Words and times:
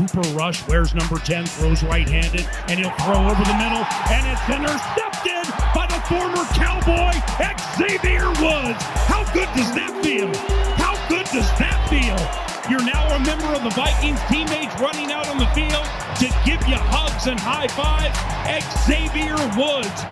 Cooper 0.00 0.26
Rush 0.30 0.66
wears 0.66 0.94
number 0.94 1.18
10, 1.18 1.44
throws 1.44 1.82
right 1.82 2.08
handed, 2.08 2.48
and 2.68 2.80
he'll 2.80 2.90
throw 3.04 3.20
over 3.20 3.44
the 3.44 3.58
middle, 3.60 3.84
and 4.08 4.24
it's 4.24 4.48
intercepted 4.48 5.44
by 5.76 5.84
the 5.92 6.00
former 6.08 6.40
Cowboy, 6.56 7.12
Xavier 7.76 8.28
Woods. 8.40 8.80
How 9.04 9.30
good 9.34 9.48
does 9.54 9.74
that 9.74 9.92
feel? 10.02 10.32
How 10.80 10.96
good 11.10 11.26
does 11.26 11.44
that 11.60 11.76
feel? 11.92 12.16
You're 12.70 12.82
now 12.82 13.14
a 13.14 13.20
member 13.20 13.52
of 13.52 13.62
the 13.62 13.68
Vikings 13.76 14.18
teammates 14.30 14.72
running 14.80 15.12
out 15.12 15.28
on 15.28 15.36
the 15.36 15.44
field 15.52 15.84
to 16.16 16.32
give 16.48 16.66
you 16.66 16.80
hugs 16.80 17.26
and 17.26 17.38
high 17.38 17.68
fives. 17.68 18.16
Xavier 18.86 19.36
Woods. 19.54 20.06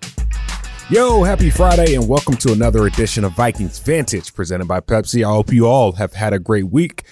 Yo, 0.91 1.23
happy 1.23 1.49
Friday, 1.49 1.95
and 1.95 2.07
welcome 2.07 2.35
to 2.37 2.51
another 2.51 2.85
edition 2.85 3.23
of 3.23 3.31
Vikings 3.31 3.79
Vantage 3.79 4.35
presented 4.35 4.67
by 4.67 4.81
Pepsi. 4.81 5.23
I 5.23 5.31
hope 5.31 5.51
you 5.51 5.65
all 5.65 5.93
have 5.93 6.13
had 6.13 6.33
a 6.33 6.39
great 6.39 6.69
week. 6.69 7.05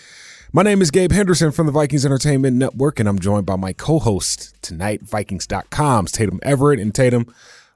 My 0.53 0.63
name 0.63 0.81
is 0.81 0.91
Gabe 0.91 1.11
Henderson 1.11 1.51
from 1.51 1.65
the 1.65 1.73
Vikings 1.73 2.05
Entertainment 2.05 2.55
Network, 2.55 3.01
and 3.01 3.09
I'm 3.09 3.19
joined 3.19 3.45
by 3.45 3.57
my 3.57 3.73
co 3.73 3.99
host 3.99 4.55
tonight, 4.61 5.01
Vikings.com's 5.01 6.13
Tatum 6.13 6.39
Everett. 6.41 6.79
And 6.79 6.95
Tatum, 6.95 7.25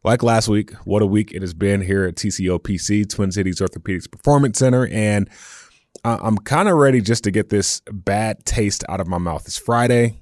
like 0.06 0.24
last 0.24 0.48
week, 0.48 0.72
what 0.86 1.02
a 1.02 1.06
week 1.06 1.34
it 1.34 1.42
has 1.42 1.54
been 1.54 1.82
here 1.82 2.06
at 2.06 2.16
TCOPC, 2.16 3.10
Twin 3.10 3.34
Cities 3.34 3.60
Orthopedics 3.60 4.10
Performance 4.10 4.58
Center. 4.58 4.88
And 4.88 5.30
I'm 6.06 6.38
kind 6.38 6.70
of 6.70 6.78
ready 6.78 7.02
just 7.02 7.26
to 7.26 7.32
get 7.32 7.50
this 7.50 7.82
bad 7.92 8.46
taste 8.46 8.86
out 8.88 9.02
of 9.02 9.08
my 9.08 9.18
mouth. 9.18 9.46
It's 9.46 9.58
Friday. 9.58 10.22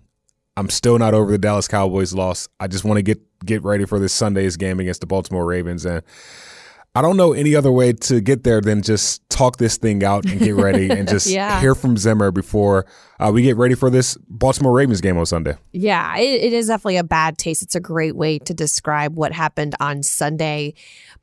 I'm 0.58 0.72
still 0.72 0.98
not 0.98 1.14
over 1.14 1.32
the 1.32 1.38
Dallas 1.38 1.68
Cowboys 1.68 2.14
loss. 2.14 2.50
I 2.60 2.68
just 2.68 2.84
want 2.84 2.98
to 2.98 3.04
get 3.04 3.20
get 3.46 3.64
ready 3.64 3.86
for 3.86 4.00
this 4.00 4.12
Sunday's 4.12 4.58
game 4.58 4.80
against 4.80 5.02
the 5.02 5.08
Baltimore 5.08 5.46
Ravens 5.46 5.86
and 5.86 6.02
I 7.00 7.02
don't 7.02 7.16
know 7.16 7.32
any 7.32 7.56
other 7.56 7.72
way 7.72 7.94
to 7.94 8.20
get 8.20 8.44
there 8.44 8.60
than 8.60 8.82
just 8.82 9.22
talk 9.30 9.56
this 9.56 9.78
thing 9.78 10.04
out 10.04 10.26
and 10.26 10.38
get 10.38 10.54
ready 10.54 10.90
and 10.90 11.08
just 11.08 11.28
yeah. 11.28 11.62
hear 11.62 11.74
from 11.74 11.96
Zimmer 11.96 12.30
before 12.30 12.86
uh, 13.22 13.32
we 13.34 13.42
get 13.42 13.56
ready 13.56 13.74
for 13.74 13.90
this 13.90 14.18
Baltimore 14.28 14.74
Ravens 14.74 15.00
game 15.00 15.18
on 15.18 15.26
Sunday. 15.26 15.56
Yeah, 15.72 16.18
it, 16.18 16.42
it 16.42 16.52
is 16.52 16.68
definitely 16.68 16.98
a 16.98 17.06
bad 17.06 17.38
taste. 17.38 17.62
It's 17.62 17.74
a 17.74 17.80
great 17.80 18.18
way 18.18 18.38
to 18.40 18.54
describe 18.54 19.16
what 19.16 19.32
happened 19.32 19.76
on 19.80 20.04
Sunday. 20.04 20.74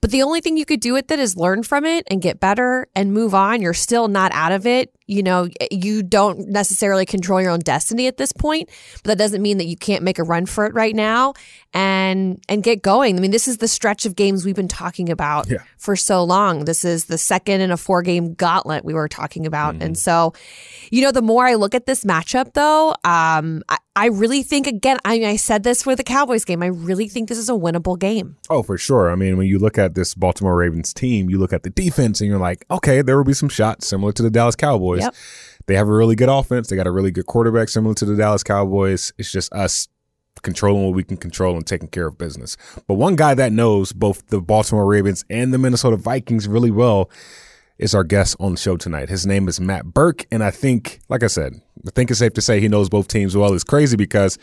But 0.01 0.13
the 0.13 0.23
only 0.23 0.41
thing 0.41 0.57
you 0.57 0.65
could 0.65 0.81
do 0.81 0.95
with 0.95 1.11
it 1.11 1.19
is 1.19 1.37
learn 1.37 1.63
from 1.63 1.85
it 1.85 2.07
and 2.11 2.23
get 2.23 2.41
better 2.41 2.89
and 2.97 3.13
move 3.13 3.35
on. 3.35 3.61
You're 3.61 3.75
still 3.75 4.09
not 4.09 4.33
out 4.33 4.53
of 4.53 4.67
it. 4.67 4.96
You 5.07 5.23
know, 5.23 5.49
you 5.71 6.03
don't 6.03 6.49
necessarily 6.49 7.07
control 7.07 7.41
your 7.41 7.51
own 7.51 7.61
destiny 7.61 8.07
at 8.07 8.17
this 8.17 8.33
point, 8.33 8.69
but 9.03 9.11
that 9.11 9.19
doesn't 9.19 9.43
mean 9.43 9.59
that 9.59 9.67
you 9.67 9.77
can't 9.77 10.03
make 10.03 10.19
a 10.19 10.25
run 10.25 10.47
for 10.47 10.67
it 10.67 10.75
right 10.75 10.95
now 10.95 11.35
and 11.73 12.43
and 12.49 12.63
get 12.63 12.83
going. 12.83 13.17
I 13.17 13.21
mean, 13.21 13.31
this 13.31 13.47
is 13.47 13.59
the 13.59 13.69
stretch 13.69 14.07
of 14.07 14.17
games 14.17 14.45
we've 14.45 14.57
been 14.57 14.67
talking 14.67 15.11
about 15.11 15.49
yeah. 15.49 15.59
for 15.79 15.95
so 15.95 16.25
long. 16.25 16.65
This 16.65 16.85
is 16.85 17.05
the 17.05 17.19
second 17.19 17.61
in 17.61 17.71
a 17.71 17.77
four 17.77 18.03
game 18.03 18.35
gauntlet 18.35 18.85
we 18.85 18.95
were 18.95 19.09
talking 19.09 19.47
about. 19.47 19.75
Mm-hmm. 19.75 19.83
And 19.83 19.99
so, 19.99 20.33
you 20.91 21.03
know, 21.03 21.13
the 21.13 21.23
more 21.23 21.47
I 21.47 21.55
look 21.55 21.75
at 21.75 21.87
this 21.87 22.05
matchup 22.05 22.55
though, 22.55 22.95
um, 23.05 23.63
I, 23.69 23.79
I 23.97 24.07
really 24.07 24.43
think 24.43 24.67
again, 24.67 24.99
I, 25.07 25.19
mean, 25.19 25.27
I 25.27 25.37
said 25.37 25.63
this 25.63 25.83
for 25.83 25.97
the 25.97 26.05
Cowboys 26.05 26.45
game. 26.45 26.63
I 26.63 26.67
really 26.67 27.09
think 27.09 27.31
this 27.31 27.39
is 27.39 27.49
a 27.49 27.53
winnable 27.53 27.99
game. 27.99 28.37
Oh, 28.51 28.63
for 28.63 28.77
sure. 28.77 29.11
I 29.11 29.15
mean, 29.15 29.39
when 29.39 29.47
you 29.47 29.59
look 29.59 29.79
at 29.79 29.95
this 29.95 30.15
Baltimore 30.15 30.55
Ravens 30.55 30.93
team, 30.93 31.31
you 31.31 31.39
look 31.39 31.55
at 31.55 31.63
the 31.63 31.71
defense 31.71 32.21
and 32.21 32.29
you're 32.29 32.39
like, 32.39 32.67
okay, 32.71 33.01
there 33.01 33.17
will 33.17 33.25
be 33.25 33.33
some 33.33 33.49
shots 33.49 33.89
similar 33.89 34.13
to 34.13 34.23
the 34.23 34.31
Dallas 34.31 34.55
Cowboys. 34.55 35.01
Yep. 35.01 35.15
They 35.65 35.75
have 35.77 35.89
a 35.89 35.93
really 35.93 36.15
good 36.15 36.29
offense. 36.29 36.69
They 36.69 36.77
got 36.77 36.87
a 36.87 36.91
really 36.91 37.11
good 37.11 37.27
quarterback 37.27 37.71
similar 37.71 37.95
to 37.95 38.05
the 38.05 38.15
Dallas 38.15 38.45
Cowboys. 38.45 39.15
It's 39.17 39.33
just 39.33 39.51
us 39.53 39.89
controlling 40.43 40.85
what 40.85 40.95
we 40.95 41.03
can 41.03 41.17
control 41.17 41.57
and 41.57 41.67
taking 41.67 41.89
care 41.89 42.07
of 42.07 42.19
business. 42.19 42.59
But 42.87 42.95
one 42.95 43.17
guy 43.17 43.33
that 43.35 43.51
knows 43.51 43.93
both 43.93 44.27
the 44.29 44.43
Baltimore 44.43 44.87
Ravens 44.87 45.25
and 45.31 45.55
the 45.55 45.59
Minnesota 45.59 45.97
Vikings 45.97 46.47
really 46.47 46.71
well 46.71 47.11
is 47.79 47.95
our 47.95 48.05
guest 48.05 48.37
on 48.41 48.53
the 48.53 48.59
show 48.59 48.77
tonight. 48.77 49.09
His 49.09 49.27
name 49.27 49.49
is 49.49 49.61
Matt 49.61 49.87
Birk. 49.87 50.25
And 50.31 50.43
I 50.43 50.51
think, 50.51 51.01
like 51.09 51.23
I 51.23 51.27
said, 51.27 51.55
I 51.87 51.91
think 51.91 52.11
it's 52.11 52.19
safe 52.19 52.33
to 52.35 52.41
say 52.41 52.61
he 52.61 52.69
knows 52.69 52.89
both 52.89 53.09
teams 53.09 53.37
well. 53.37 53.53
It's 53.53 53.65
crazy 53.65 53.97
because 53.97 54.39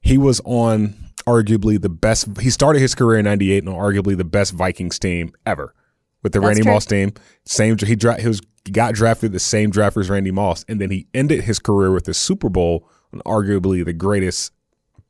he 0.00 0.18
was 0.18 0.40
on 0.44 0.94
arguably 1.26 1.80
the 1.80 1.88
best, 1.88 2.28
he 2.40 2.50
started 2.50 2.80
his 2.80 2.94
career 2.94 3.18
in 3.18 3.24
98 3.24 3.66
on 3.66 3.74
arguably 3.74 4.16
the 4.16 4.24
best 4.24 4.52
Vikings 4.52 4.98
team 4.98 5.32
ever 5.46 5.74
with 6.22 6.32
the 6.32 6.40
That's 6.40 6.48
Randy 6.48 6.62
true. 6.62 6.72
Moss 6.72 6.86
team. 6.86 7.12
Same, 7.46 7.76
he, 7.78 7.96
dra- 7.96 8.20
he 8.20 8.28
was 8.28 8.40
got 8.72 8.94
drafted 8.94 9.32
the 9.32 9.38
same 9.38 9.70
draft 9.70 9.96
as 9.96 10.10
Randy 10.10 10.30
Moss. 10.30 10.64
And 10.68 10.80
then 10.80 10.90
he 10.90 11.06
ended 11.14 11.44
his 11.44 11.58
career 11.58 11.90
with 11.90 12.04
the 12.04 12.14
Super 12.14 12.48
Bowl 12.48 12.88
on 13.12 13.20
arguably 13.20 13.84
the 13.84 13.92
greatest 13.92 14.52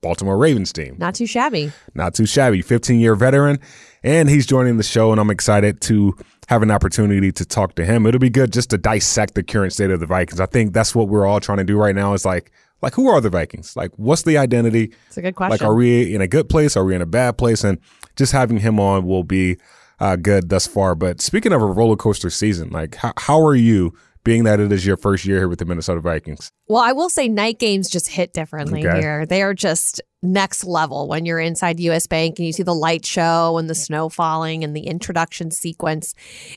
Baltimore 0.01 0.39
Ravens 0.39 0.73
team. 0.73 0.97
Not 0.99 1.15
too 1.17 1.27
shabby. 1.27 1.73
Not 1.95 2.15
too 2.15 2.27
shabby. 2.27 2.63
15 2.63 3.01
year 3.01 3.15
veteran. 3.15 3.59
And 4.03 4.29
he's 4.29 4.47
joining 4.47 4.77
the 4.77 4.85
show, 4.85 5.11
and 5.11 5.21
I'm 5.21 5.31
excited 5.31 5.81
to 5.83 6.17
have 6.49 6.63
an 6.63 6.71
opportunity 6.71 7.31
to 7.31 7.45
talk 7.45 7.75
to 7.75 7.85
him. 7.85 8.07
It'll 8.07 8.19
be 8.19 8.31
good 8.31 8.53
just 8.53 8.71
to 8.71 8.79
dissect 8.79 9.35
the 9.35 9.43
current 9.43 9.75
state 9.75 9.91
of 9.91 10.01
the 10.01 10.07
Vikings. 10.07 10.41
I 10.41 10.47
think 10.47 10.73
that's 10.73 10.95
what 10.95 11.09
we're 11.09 11.27
all 11.27 11.41
trying 11.41 11.59
to 11.59 11.65
do 11.65 11.77
right 11.77 11.95
now 11.95 12.15
is 12.15 12.25
like, 12.25 12.51
like 12.81 12.95
who 12.95 13.07
are 13.07 13.21
the 13.21 13.29
Vikings? 13.29 13.77
Like, 13.77 13.91
what's 13.97 14.23
the 14.23 14.39
identity? 14.39 14.95
It's 15.09 15.19
a 15.19 15.23
good 15.23 15.35
question. 15.35 15.51
Like, 15.51 15.63
are 15.63 15.75
we 15.75 16.15
in 16.15 16.23
a 16.23 16.27
good 16.27 16.49
place? 16.49 16.75
Are 16.75 16.85
we 16.85 16.95
in 16.95 17.03
a 17.03 17.07
bad 17.07 17.37
place? 17.37 17.65
And 17.65 17.79
just 18.17 18.33
having 18.33 18.59
him 18.59 18.81
on 18.81 19.05
will 19.05 19.25
be 19.25 19.59
uh, 20.01 20.17
good 20.17 20.49
thus 20.49 20.67
far. 20.67 20.95
But 20.95 21.21
speaking 21.21 21.53
of 21.53 21.61
a 21.61 21.67
roller 21.67 21.97
coaster 21.97 22.31
season, 22.31 22.71
like, 22.71 22.95
how, 22.95 23.13
how 23.19 23.45
are 23.45 23.57
you 23.57 23.93
being 24.25 24.45
that 24.45 24.59
it 24.59 24.73
is 24.73 24.87
your 24.87 24.97
first 24.97 25.27
year 25.27 25.39
here 25.39 25.49
with 25.49 25.59
the 25.59 25.67
Minnesota 25.67 26.01
Vikings? 26.01 26.51
Well, 26.67 26.83
I 26.83 26.93
will 26.93 27.11
say 27.11 27.29
night 27.29 27.59
games 27.59 27.91
just 27.91 28.09
hit 28.09 28.33
differently 28.33 28.87
okay. 28.87 29.01
here. 29.01 29.27
They 29.27 29.43
are 29.43 29.55
just 29.55 30.01
next 30.23 30.65
level 30.65 31.07
when 31.07 31.25
you're 31.25 31.39
inside 31.39 31.79
US 31.81 32.07
Bank 32.07 32.39
and 32.39 32.47
you 32.47 32.53
see 32.53 32.63
the 32.63 32.75
light 32.75 33.07
show 33.07 33.57
and 33.59 33.71
the 33.71 33.75
snow 33.75 34.09
falling 34.09 34.65
and 34.65 34.75
the 34.75 34.87
introduction 34.87 35.51
sequence. 35.51 36.15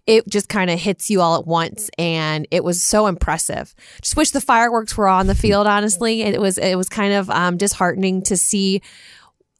It 0.07 0.27
just 0.27 0.49
kind 0.49 0.71
of 0.71 0.79
hits 0.79 1.09
you 1.09 1.21
all 1.21 1.37
at 1.37 1.45
once 1.45 1.89
and 1.97 2.47
it 2.51 2.63
was 2.63 2.81
so 2.81 3.07
impressive. 3.07 3.75
Just 4.01 4.17
wish 4.17 4.31
the 4.31 4.41
fireworks 4.41 4.97
were 4.97 5.07
on 5.07 5.27
the 5.27 5.35
field 5.35 5.67
honestly. 5.67 6.21
It 6.21 6.41
was 6.41 6.57
it 6.57 6.75
was 6.75 6.89
kind 6.89 7.13
of 7.13 7.29
um, 7.29 7.57
disheartening 7.57 8.23
to 8.23 8.37
see 8.37 8.81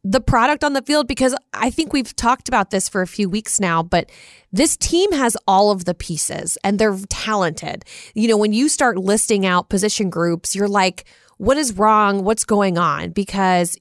the 0.03 0.21
product 0.21 0.63
on 0.63 0.73
the 0.73 0.81
field 0.81 1.07
because 1.07 1.35
I 1.53 1.69
think 1.69 1.93
we've 1.93 2.15
talked 2.15 2.47
about 2.47 2.71
this 2.71 2.89
for 2.89 3.03
a 3.03 3.07
few 3.07 3.29
weeks 3.29 3.59
now, 3.59 3.83
but 3.83 4.09
this 4.51 4.75
team 4.75 5.11
has 5.11 5.37
all 5.47 5.69
of 5.69 5.85
the 5.85 5.93
pieces 5.93 6.57
and 6.63 6.79
they're 6.79 6.97
talented. 7.09 7.85
You 8.15 8.27
know, 8.27 8.37
when 8.37 8.51
you 8.51 8.67
start 8.67 8.97
listing 8.97 9.45
out 9.45 9.69
position 9.69 10.09
groups, 10.09 10.55
you're 10.55 10.67
like, 10.67 11.05
what 11.37 11.57
is 11.57 11.73
wrong? 11.73 12.23
What's 12.23 12.45
going 12.45 12.79
on? 12.79 13.11
Because 13.11 13.77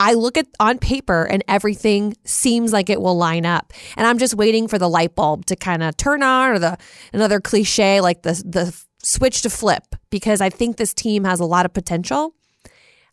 I 0.00 0.14
look 0.14 0.38
at 0.38 0.46
on 0.60 0.78
paper 0.78 1.24
and 1.24 1.42
everything 1.48 2.16
seems 2.24 2.72
like 2.72 2.88
it 2.88 3.00
will 3.00 3.16
line 3.16 3.44
up. 3.44 3.72
And 3.96 4.06
I'm 4.06 4.18
just 4.18 4.34
waiting 4.34 4.68
for 4.68 4.78
the 4.78 4.88
light 4.88 5.14
bulb 5.14 5.46
to 5.46 5.56
kind 5.56 5.82
of 5.82 5.96
turn 5.96 6.22
on 6.22 6.50
or 6.50 6.58
the 6.58 6.78
another 7.12 7.40
cliche 7.40 8.00
like 8.00 8.22
the 8.22 8.42
the 8.46 8.84
switch 9.02 9.42
to 9.42 9.50
flip 9.50 9.82
because 10.10 10.40
I 10.40 10.50
think 10.50 10.76
this 10.76 10.94
team 10.94 11.24
has 11.24 11.40
a 11.40 11.44
lot 11.44 11.66
of 11.66 11.72
potential. 11.72 12.34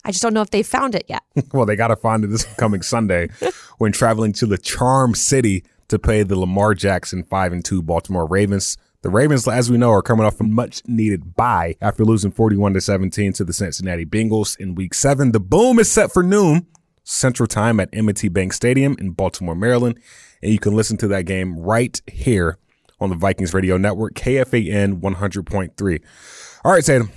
I 0.04 0.12
just 0.12 0.22
don't 0.22 0.34
know 0.34 0.42
if 0.42 0.50
they 0.50 0.62
found 0.62 0.94
it 0.94 1.04
yet. 1.08 1.22
well, 1.52 1.66
they 1.66 1.74
got 1.74 1.88
to 1.88 1.96
find 1.96 2.22
it 2.22 2.28
this 2.28 2.44
coming 2.56 2.82
Sunday 2.82 3.28
when 3.78 3.90
traveling 3.90 4.32
to 4.34 4.46
the 4.46 4.58
Charm 4.58 5.14
City 5.16 5.64
to 5.88 5.98
play 5.98 6.22
the 6.22 6.38
Lamar 6.38 6.74
Jackson 6.74 7.24
5 7.24 7.52
and 7.52 7.64
2 7.64 7.82
Baltimore 7.82 8.26
Ravens. 8.26 8.76
The 9.02 9.10
Ravens, 9.10 9.46
as 9.46 9.70
we 9.70 9.78
know, 9.78 9.90
are 9.90 10.02
coming 10.02 10.26
off 10.26 10.40
a 10.40 10.44
much 10.44 10.82
needed 10.86 11.34
bye 11.34 11.76
after 11.80 12.04
losing 12.04 12.30
41 12.30 12.74
to 12.74 12.80
17 12.80 13.32
to 13.34 13.44
the 13.44 13.52
Cincinnati 13.52 14.04
Bengals 14.04 14.56
in 14.58 14.74
week 14.74 14.94
seven. 14.94 15.32
The 15.32 15.40
boom 15.40 15.78
is 15.78 15.90
set 15.90 16.12
for 16.12 16.22
noon 16.22 16.66
Central 17.06 17.46
Time 17.46 17.78
at 17.78 17.88
M&T 17.92 18.28
Bank 18.28 18.52
Stadium 18.52 18.96
in 18.98 19.12
Baltimore, 19.12 19.54
Maryland. 19.54 19.98
And 20.42 20.52
you 20.52 20.58
can 20.58 20.74
listen 20.74 20.96
to 20.98 21.08
that 21.08 21.22
game 21.22 21.56
right 21.56 22.00
here 22.10 22.58
on 23.00 23.10
the 23.10 23.16
Vikings 23.16 23.54
Radio 23.54 23.76
Network, 23.76 24.14
KFAN 24.14 25.00
100.3. 25.00 26.02
All 26.64 26.72
right, 26.72 26.84
Tatum. 26.84 27.10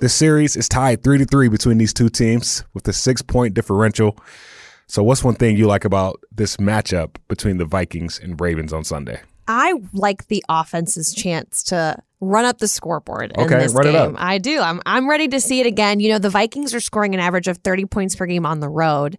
This 0.00 0.14
series 0.14 0.56
is 0.56 0.68
tied 0.68 1.02
three 1.02 1.18
to 1.18 1.24
three 1.24 1.48
between 1.48 1.78
these 1.78 1.92
two 1.92 2.08
teams 2.08 2.64
with 2.74 2.86
a 2.88 2.92
six 2.92 3.22
point 3.22 3.54
differential. 3.54 4.16
So, 4.86 5.02
what's 5.02 5.22
one 5.22 5.34
thing 5.34 5.56
you 5.56 5.66
like 5.66 5.84
about 5.84 6.20
this 6.32 6.56
matchup 6.56 7.16
between 7.28 7.58
the 7.58 7.64
Vikings 7.64 8.18
and 8.18 8.40
Ravens 8.40 8.72
on 8.72 8.84
Sunday? 8.84 9.20
I 9.48 9.74
like 9.94 10.28
the 10.28 10.44
offense's 10.48 11.14
chance 11.14 11.62
to 11.64 12.00
run 12.20 12.44
up 12.44 12.58
the 12.58 12.68
scoreboard 12.68 13.32
in 13.34 13.44
okay, 13.46 13.58
this 13.58 13.72
game. 13.72 14.16
I 14.18 14.38
do. 14.38 14.60
I'm 14.60 14.82
I'm 14.84 15.08
ready 15.08 15.26
to 15.28 15.40
see 15.40 15.60
it 15.60 15.66
again. 15.66 16.00
You 16.00 16.10
know, 16.10 16.18
the 16.18 16.30
Vikings 16.30 16.74
are 16.74 16.80
scoring 16.80 17.14
an 17.14 17.20
average 17.20 17.48
of 17.48 17.58
30 17.58 17.86
points 17.86 18.14
per 18.14 18.26
game 18.26 18.44
on 18.44 18.60
the 18.60 18.68
road. 18.68 19.18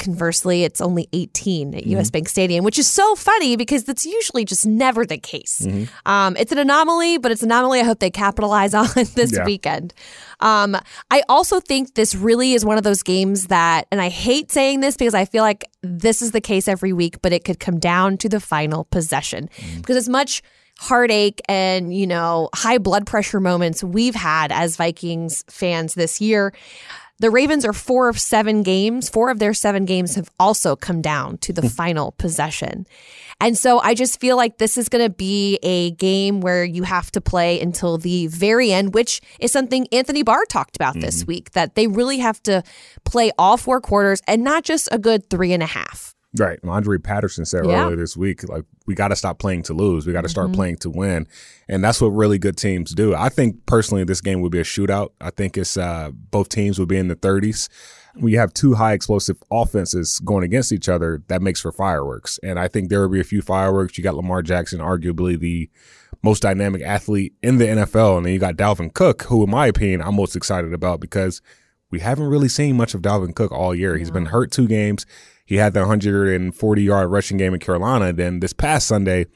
Conversely, 0.00 0.64
it's 0.64 0.80
only 0.80 1.08
18 1.12 1.74
at 1.74 1.82
mm-hmm. 1.82 1.98
US 1.98 2.10
Bank 2.10 2.28
Stadium, 2.28 2.64
which 2.64 2.78
is 2.78 2.88
so 2.88 3.14
funny 3.14 3.54
because 3.54 3.84
that's 3.84 4.06
usually 4.06 4.44
just 4.44 4.66
never 4.66 5.04
the 5.04 5.18
case. 5.18 5.60
Mm-hmm. 5.64 5.84
Um, 6.10 6.36
it's 6.36 6.50
an 6.52 6.58
anomaly, 6.58 7.18
but 7.18 7.30
it's 7.30 7.42
an 7.42 7.52
anomaly 7.52 7.80
I 7.80 7.84
hope 7.84 7.98
they 7.98 8.10
capitalize 8.10 8.74
on 8.80 8.88
this 9.14 9.32
yeah. 9.34 9.44
weekend. 9.44 9.92
Um, 10.40 10.76
I 11.10 11.22
also 11.28 11.60
think 11.60 11.94
this 11.94 12.14
really 12.14 12.54
is 12.54 12.64
one 12.64 12.78
of 12.78 12.82
those 12.82 13.02
games 13.02 13.48
that, 13.48 13.86
and 13.92 14.00
I 14.00 14.08
hate 14.08 14.50
saying 14.50 14.80
this 14.80 14.96
because 14.96 15.14
I 15.14 15.26
feel 15.26 15.42
like 15.42 15.64
this 15.82 16.22
is 16.22 16.32
the 16.32 16.40
case 16.40 16.66
every 16.66 16.94
week, 16.94 17.20
but 17.20 17.32
it 17.32 17.44
could 17.44 17.60
come 17.60 17.78
down 17.78 18.16
to 18.18 18.28
the 18.28 18.40
final 18.40 18.84
possession 18.84 19.50
mm-hmm. 19.54 19.80
because 19.80 19.96
as 19.96 20.08
much 20.08 20.42
heartache 20.78 21.42
and 21.46 21.94
you 21.94 22.06
know 22.06 22.48
high 22.54 22.78
blood 22.78 23.06
pressure 23.06 23.38
moments 23.38 23.84
we've 23.84 24.14
had 24.14 24.50
as 24.50 24.78
Vikings 24.78 25.44
fans 25.46 25.92
this 25.92 26.22
year 26.22 26.54
The 27.20 27.30
Ravens 27.30 27.66
are 27.66 27.74
four 27.74 28.08
of 28.08 28.18
seven 28.18 28.62
games. 28.62 29.10
Four 29.10 29.30
of 29.30 29.38
their 29.38 29.52
seven 29.52 29.84
games 29.84 30.14
have 30.14 30.30
also 30.40 30.74
come 30.74 31.02
down 31.02 31.36
to 31.38 31.52
the 31.52 31.62
hmm. 31.62 31.68
final 31.68 32.12
possession. 32.12 32.86
And 33.42 33.56
so 33.56 33.78
I 33.78 33.94
just 33.94 34.20
feel 34.20 34.36
like 34.36 34.58
this 34.58 34.76
is 34.76 34.88
going 34.88 35.04
to 35.04 35.14
be 35.14 35.58
a 35.62 35.92
game 35.92 36.40
where 36.40 36.64
you 36.64 36.82
have 36.82 37.10
to 37.12 37.20
play 37.20 37.60
until 37.60 37.98
the 37.98 38.26
very 38.26 38.72
end, 38.72 38.94
which 38.94 39.20
is 39.38 39.52
something 39.52 39.86
Anthony 39.92 40.22
Barr 40.22 40.44
talked 40.46 40.76
about 40.76 40.94
mm-hmm. 40.94 41.02
this 41.02 41.26
week, 41.26 41.52
that 41.52 41.74
they 41.74 41.86
really 41.86 42.18
have 42.18 42.42
to 42.44 42.62
play 43.04 43.32
all 43.38 43.56
four 43.56 43.80
quarters 43.80 44.22
and 44.26 44.42
not 44.42 44.64
just 44.64 44.88
a 44.90 44.98
good 44.98 45.28
three 45.30 45.52
and 45.52 45.62
a 45.62 45.66
half. 45.66 46.14
Right. 46.38 46.60
Andre 46.62 46.98
Patterson 46.98 47.44
said 47.44 47.66
yeah. 47.66 47.84
earlier 47.84 47.96
this 47.96 48.16
week, 48.16 48.48
like, 48.48 48.64
we 48.86 48.94
got 48.94 49.08
to 49.08 49.16
stop 49.16 49.38
playing 49.40 49.64
to 49.64 49.74
lose. 49.74 50.06
We 50.06 50.12
got 50.12 50.22
to 50.22 50.28
start 50.28 50.48
mm-hmm. 50.48 50.54
playing 50.54 50.76
to 50.78 50.90
win. 50.90 51.26
And 51.68 51.82
that's 51.82 52.00
what 52.00 52.08
really 52.08 52.38
good 52.38 52.56
teams 52.56 52.94
do. 52.94 53.14
I 53.14 53.28
think 53.28 53.66
personally, 53.66 54.04
this 54.04 54.20
game 54.20 54.40
would 54.40 54.52
be 54.52 54.60
a 54.60 54.64
shootout. 54.64 55.10
I 55.20 55.30
think 55.30 55.56
it's 55.56 55.76
uh, 55.76 56.10
both 56.12 56.48
teams 56.48 56.78
would 56.78 56.88
be 56.88 56.98
in 56.98 57.08
the 57.08 57.16
30s. 57.16 57.68
When 58.14 58.32
you 58.32 58.38
have 58.38 58.54
two 58.54 58.74
high 58.74 58.92
explosive 58.92 59.42
offenses 59.50 60.20
going 60.20 60.44
against 60.44 60.72
each 60.72 60.88
other, 60.88 61.22
that 61.28 61.42
makes 61.42 61.60
for 61.60 61.72
fireworks. 61.72 62.38
And 62.42 62.58
I 62.58 62.68
think 62.68 62.90
there 62.90 63.00
will 63.00 63.08
be 63.08 63.20
a 63.20 63.24
few 63.24 63.42
fireworks. 63.42 63.98
You 63.98 64.04
got 64.04 64.16
Lamar 64.16 64.42
Jackson, 64.42 64.80
arguably 64.80 65.38
the 65.38 65.68
most 66.22 66.42
dynamic 66.42 66.82
athlete 66.82 67.34
in 67.42 67.58
the 67.58 67.66
NFL. 67.66 68.18
And 68.18 68.26
then 68.26 68.32
you 68.32 68.38
got 68.38 68.56
Dalvin 68.56 68.92
Cook, 68.94 69.22
who, 69.22 69.42
in 69.42 69.50
my 69.50 69.66
opinion, 69.66 70.02
I'm 70.02 70.16
most 70.16 70.36
excited 70.36 70.72
about 70.74 71.00
because 71.00 71.40
we 71.90 72.00
haven't 72.00 72.26
really 72.26 72.48
seen 72.48 72.76
much 72.76 72.94
of 72.94 73.02
Dalvin 73.02 73.34
Cook 73.34 73.52
all 73.52 73.74
year. 73.74 73.96
He's 73.96 74.10
been 74.10 74.26
hurt 74.26 74.52
two 74.52 74.68
games. 74.68 75.06
He 75.50 75.56
had 75.56 75.74
the 75.74 75.80
140 75.80 76.80
yard 76.80 77.10
rushing 77.10 77.36
game 77.36 77.54
in 77.54 77.58
Carolina. 77.58 78.12
Then 78.12 78.38
this 78.38 78.52
past 78.52 78.86
Sunday, 78.86 79.26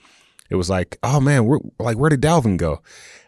it 0.48 0.54
was 0.54 0.70
like, 0.70 0.96
oh 1.02 1.18
man, 1.18 1.44
we're 1.44 1.58
like, 1.80 1.98
where 1.98 2.08
did 2.08 2.20
Dalvin 2.22 2.56
go? 2.56 2.80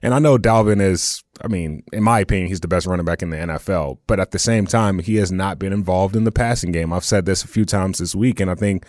And 0.03 0.15
I 0.15 0.21
know 0.21 0.38
Dalvin 0.38 0.81
is, 0.81 1.25
I 1.43 1.49
mean, 1.49 1.83
in 1.93 2.05
my 2.05 2.21
opinion, 2.21 2.47
he's 2.47 2.61
the 2.61 2.69
best 2.69 2.87
running 2.87 3.05
back 3.05 3.23
in 3.23 3.31
the 3.31 3.38
NFL. 3.38 3.99
But 4.06 4.21
at 4.21 4.31
the 4.31 4.38
same 4.38 4.69
time, 4.69 5.00
he 5.00 5.17
has 5.17 5.33
not 5.33 5.59
been 5.59 5.73
involved 5.73 6.15
in 6.15 6.23
the 6.23 6.31
passing 6.31 6.71
game. 6.71 6.93
I've 6.93 7.05
said 7.05 7.27
this 7.27 7.43
a 7.43 7.49
few 7.49 7.65
times 7.65 7.99
this 7.99 8.15
week, 8.15 8.38
and 8.38 8.49
I 8.49 8.55
think 8.55 8.87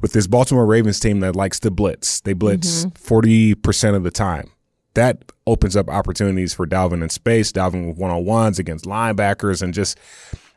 with 0.00 0.12
this 0.12 0.28
Baltimore 0.28 0.64
Ravens 0.64 1.00
team 1.00 1.18
that 1.18 1.34
likes 1.34 1.58
to 1.60 1.72
blitz, 1.72 2.20
they 2.20 2.34
blitz 2.34 2.84
mm-hmm. 2.84 2.90
40 2.90 3.56
percent 3.56 3.96
of 3.96 4.04
the 4.04 4.12
time. 4.12 4.52
That 4.94 5.32
opens 5.44 5.74
up 5.74 5.90
opportunities 5.90 6.54
for 6.54 6.68
Dalvin 6.68 7.02
in 7.02 7.08
space, 7.08 7.50
Dalvin 7.50 7.88
with 7.88 7.98
one 7.98 8.12
on 8.12 8.24
ones 8.24 8.60
against 8.60 8.84
linebackers, 8.84 9.60
and 9.60 9.74
just 9.74 9.98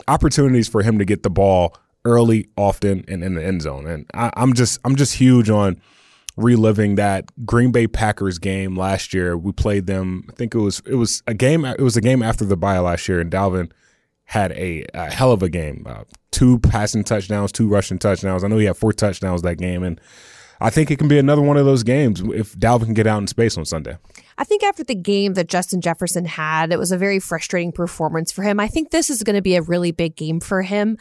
opportunities 0.07 0.67
for 0.67 0.83
him 0.83 0.99
to 0.99 1.05
get 1.05 1.23
the 1.23 1.31
ball 1.31 1.75
early, 2.07 2.47
often, 2.55 3.03
and 3.07 3.23
in 3.23 3.35
the 3.35 3.43
end 3.43 3.61
zone. 3.61 3.85
And 3.85 4.09
I, 4.13 4.31
I'm 4.35 4.53
just 4.53 4.79
I'm 4.85 4.95
just 4.95 5.15
huge 5.15 5.49
on 5.49 5.81
reliving 6.37 6.95
that 6.95 7.31
Green 7.45 7.71
Bay 7.71 7.87
Packers 7.87 8.39
game 8.39 8.77
last 8.77 9.13
year. 9.13 9.37
We 9.37 9.51
played 9.51 9.87
them. 9.87 10.25
I 10.29 10.33
think 10.33 10.55
it 10.55 10.59
was 10.59 10.81
it 10.85 10.95
was 10.95 11.21
a 11.27 11.33
game. 11.33 11.65
It 11.65 11.81
was 11.81 11.97
a 11.97 12.01
game 12.01 12.23
after 12.23 12.45
the 12.45 12.55
bye 12.57 12.79
last 12.79 13.07
year, 13.09 13.19
and 13.19 13.31
Dalvin 13.31 13.71
had 14.23 14.51
a, 14.53 14.85
a 14.93 15.11
hell 15.11 15.31
of 15.31 15.43
a 15.43 15.49
game. 15.49 15.85
Uh, 15.87 16.03
two 16.31 16.59
passing 16.59 17.03
touchdowns, 17.03 17.51
two 17.51 17.67
rushing 17.67 17.99
touchdowns. 17.99 18.43
I 18.43 18.47
know 18.47 18.57
he 18.57 18.65
had 18.65 18.77
four 18.77 18.93
touchdowns 18.93 19.41
that 19.41 19.57
game, 19.57 19.83
and 19.83 19.99
I 20.59 20.69
think 20.69 20.91
it 20.91 20.97
can 20.97 21.07
be 21.07 21.19
another 21.19 21.41
one 21.41 21.57
of 21.57 21.65
those 21.65 21.83
games 21.83 22.21
if 22.21 22.55
Dalvin 22.55 22.85
can 22.85 22.93
get 22.93 23.07
out 23.07 23.19
in 23.19 23.27
space 23.27 23.57
on 23.57 23.65
Sunday. 23.65 23.97
I 24.37 24.43
think 24.43 24.63
after 24.63 24.83
the 24.83 24.95
game 24.95 25.33
that 25.35 25.47
Justin 25.47 25.81
Jefferson 25.81 26.25
had, 26.25 26.71
it 26.71 26.77
was 26.77 26.91
a 26.91 26.97
very 26.97 27.19
frustrating 27.19 27.71
performance 27.71 28.31
for 28.31 28.43
him. 28.43 28.59
I 28.59 28.67
think 28.67 28.91
this 28.91 29.09
is 29.09 29.23
going 29.23 29.35
to 29.35 29.41
be 29.41 29.55
a 29.55 29.61
really 29.61 29.91
big 29.91 30.15
game 30.15 30.39
for 30.39 30.61
him 30.61 30.97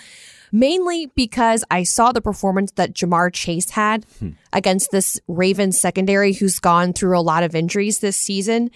mainly 0.53 1.07
because 1.15 1.65
I 1.71 1.83
saw 1.83 2.13
the 2.13 2.21
performance 2.21 2.73
that 2.73 2.95
Ja'Marr 2.95 3.33
Chase 3.33 3.71
had 3.71 4.05
hmm. 4.19 4.31
against 4.53 4.91
this 4.91 5.21
Ravens 5.29 5.81
secondary 5.81 6.33
who's 6.33 6.59
gone 6.59 6.93
through 6.93 7.19
a 7.19 7.21
lot 7.21 7.43
of 7.43 7.55
injuries 7.55 8.01
this 8.01 8.17
season. 8.17 8.71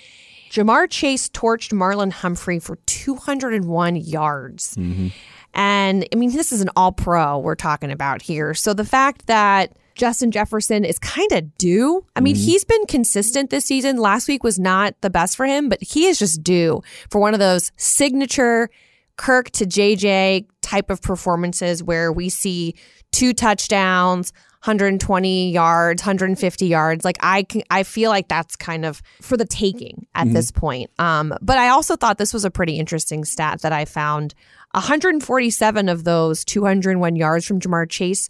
Ja'Marr 0.50 0.90
Chase 0.90 1.28
torched 1.28 1.72
Marlon 1.72 2.11
Humphrey 2.11 2.58
for 2.58 2.76
201 2.87 3.96
yards. 3.96 4.76
Mm-hmm. 4.76 5.08
And 5.55 6.06
I 6.12 6.17
mean, 6.17 6.32
this 6.32 6.52
is 6.52 6.61
an 6.61 6.70
all 6.76 6.93
pro 6.93 7.38
we're 7.38 7.55
talking 7.55 7.90
about 7.90 8.23
here. 8.23 8.55
So 8.55 8.75
the 8.75 8.84
fact 8.84 9.26
that 9.26 9.73
Justin 9.94 10.31
Jefferson 10.31 10.84
is 10.84 10.99
kind 10.99 11.31
of 11.32 11.56
due. 11.58 12.05
I 12.16 12.20
mean, 12.20 12.34
mm-hmm. 12.34 12.44
he's 12.44 12.64
been 12.64 12.87
consistent 12.87 13.50
this 13.50 13.66
season. 13.66 13.99
Last 13.99 14.28
week 14.28 14.43
was 14.43 14.58
not 14.58 14.94
the 15.02 15.11
best 15.11 15.37
for 15.37 15.44
him, 15.44 15.69
but 15.69 15.82
he 15.82 16.06
is 16.06 16.19
just 16.19 16.43
due 16.43 16.82
for 17.11 17.20
one 17.20 17.34
of 17.34 17.40
those 17.40 17.70
signature 17.76 18.70
Kirk 19.16 19.50
to 19.50 19.66
JJ 19.66 20.46
type 20.70 20.90
of 20.90 21.02
performances 21.02 21.82
where 21.82 22.12
we 22.12 22.28
see 22.28 22.75
two 23.11 23.32
touchdowns, 23.32 24.32
120 24.64 25.50
yards, 25.50 26.02
150 26.02 26.67
yards. 26.67 27.05
Like 27.05 27.17
I 27.20 27.43
can, 27.43 27.62
I 27.70 27.82
feel 27.82 28.11
like 28.11 28.28
that's 28.28 28.56
kind 28.56 28.84
of 28.84 29.02
for 29.20 29.37
the 29.37 29.44
taking 29.44 30.06
at 30.14 30.26
mm-hmm. 30.26 30.34
this 30.34 30.50
point. 30.50 30.90
Um, 30.99 31.34
but 31.40 31.58
I 31.58 31.69
also 31.69 31.96
thought 31.96 32.19
this 32.19 32.32
was 32.32 32.44
a 32.44 32.50
pretty 32.50 32.78
interesting 32.78 33.25
stat 33.25 33.62
that 33.62 33.72
I 33.72 33.84
found. 33.84 34.34
147 34.72 35.88
of 35.88 36.05
those 36.05 36.44
201 36.44 37.16
yards 37.16 37.46
from 37.46 37.58
Ja'Marr 37.58 37.90
Chase 37.90 38.28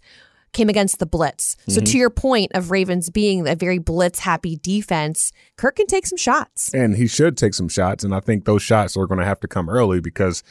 came 0.53 0.69
against 0.69 0.99
the 0.99 1.05
blitz. 1.05 1.55
Mm-hmm. 1.55 1.71
So 1.71 1.81
to 1.81 1.97
your 1.97 2.09
point 2.09 2.51
of 2.53 2.71
Ravens 2.71 3.09
being 3.09 3.47
a 3.47 3.55
very 3.55 3.79
blitz 3.79 4.19
happy 4.19 4.57
defense, 4.57 5.31
Kirk 5.57 5.77
can 5.77 5.87
take 5.87 6.05
some 6.05 6.17
shots. 6.17 6.73
And 6.73 6.95
he 6.95 7.07
should 7.07 7.37
take 7.37 7.53
some 7.53 7.69
shots. 7.69 8.03
And 8.03 8.13
I 8.13 8.19
think 8.19 8.45
those 8.45 8.61
shots 8.61 8.97
are 8.97 9.07
going 9.07 9.19
to 9.19 9.25
have 9.25 9.39
to 9.41 9.47
come 9.47 9.69
early 9.69 9.99
because 9.99 10.43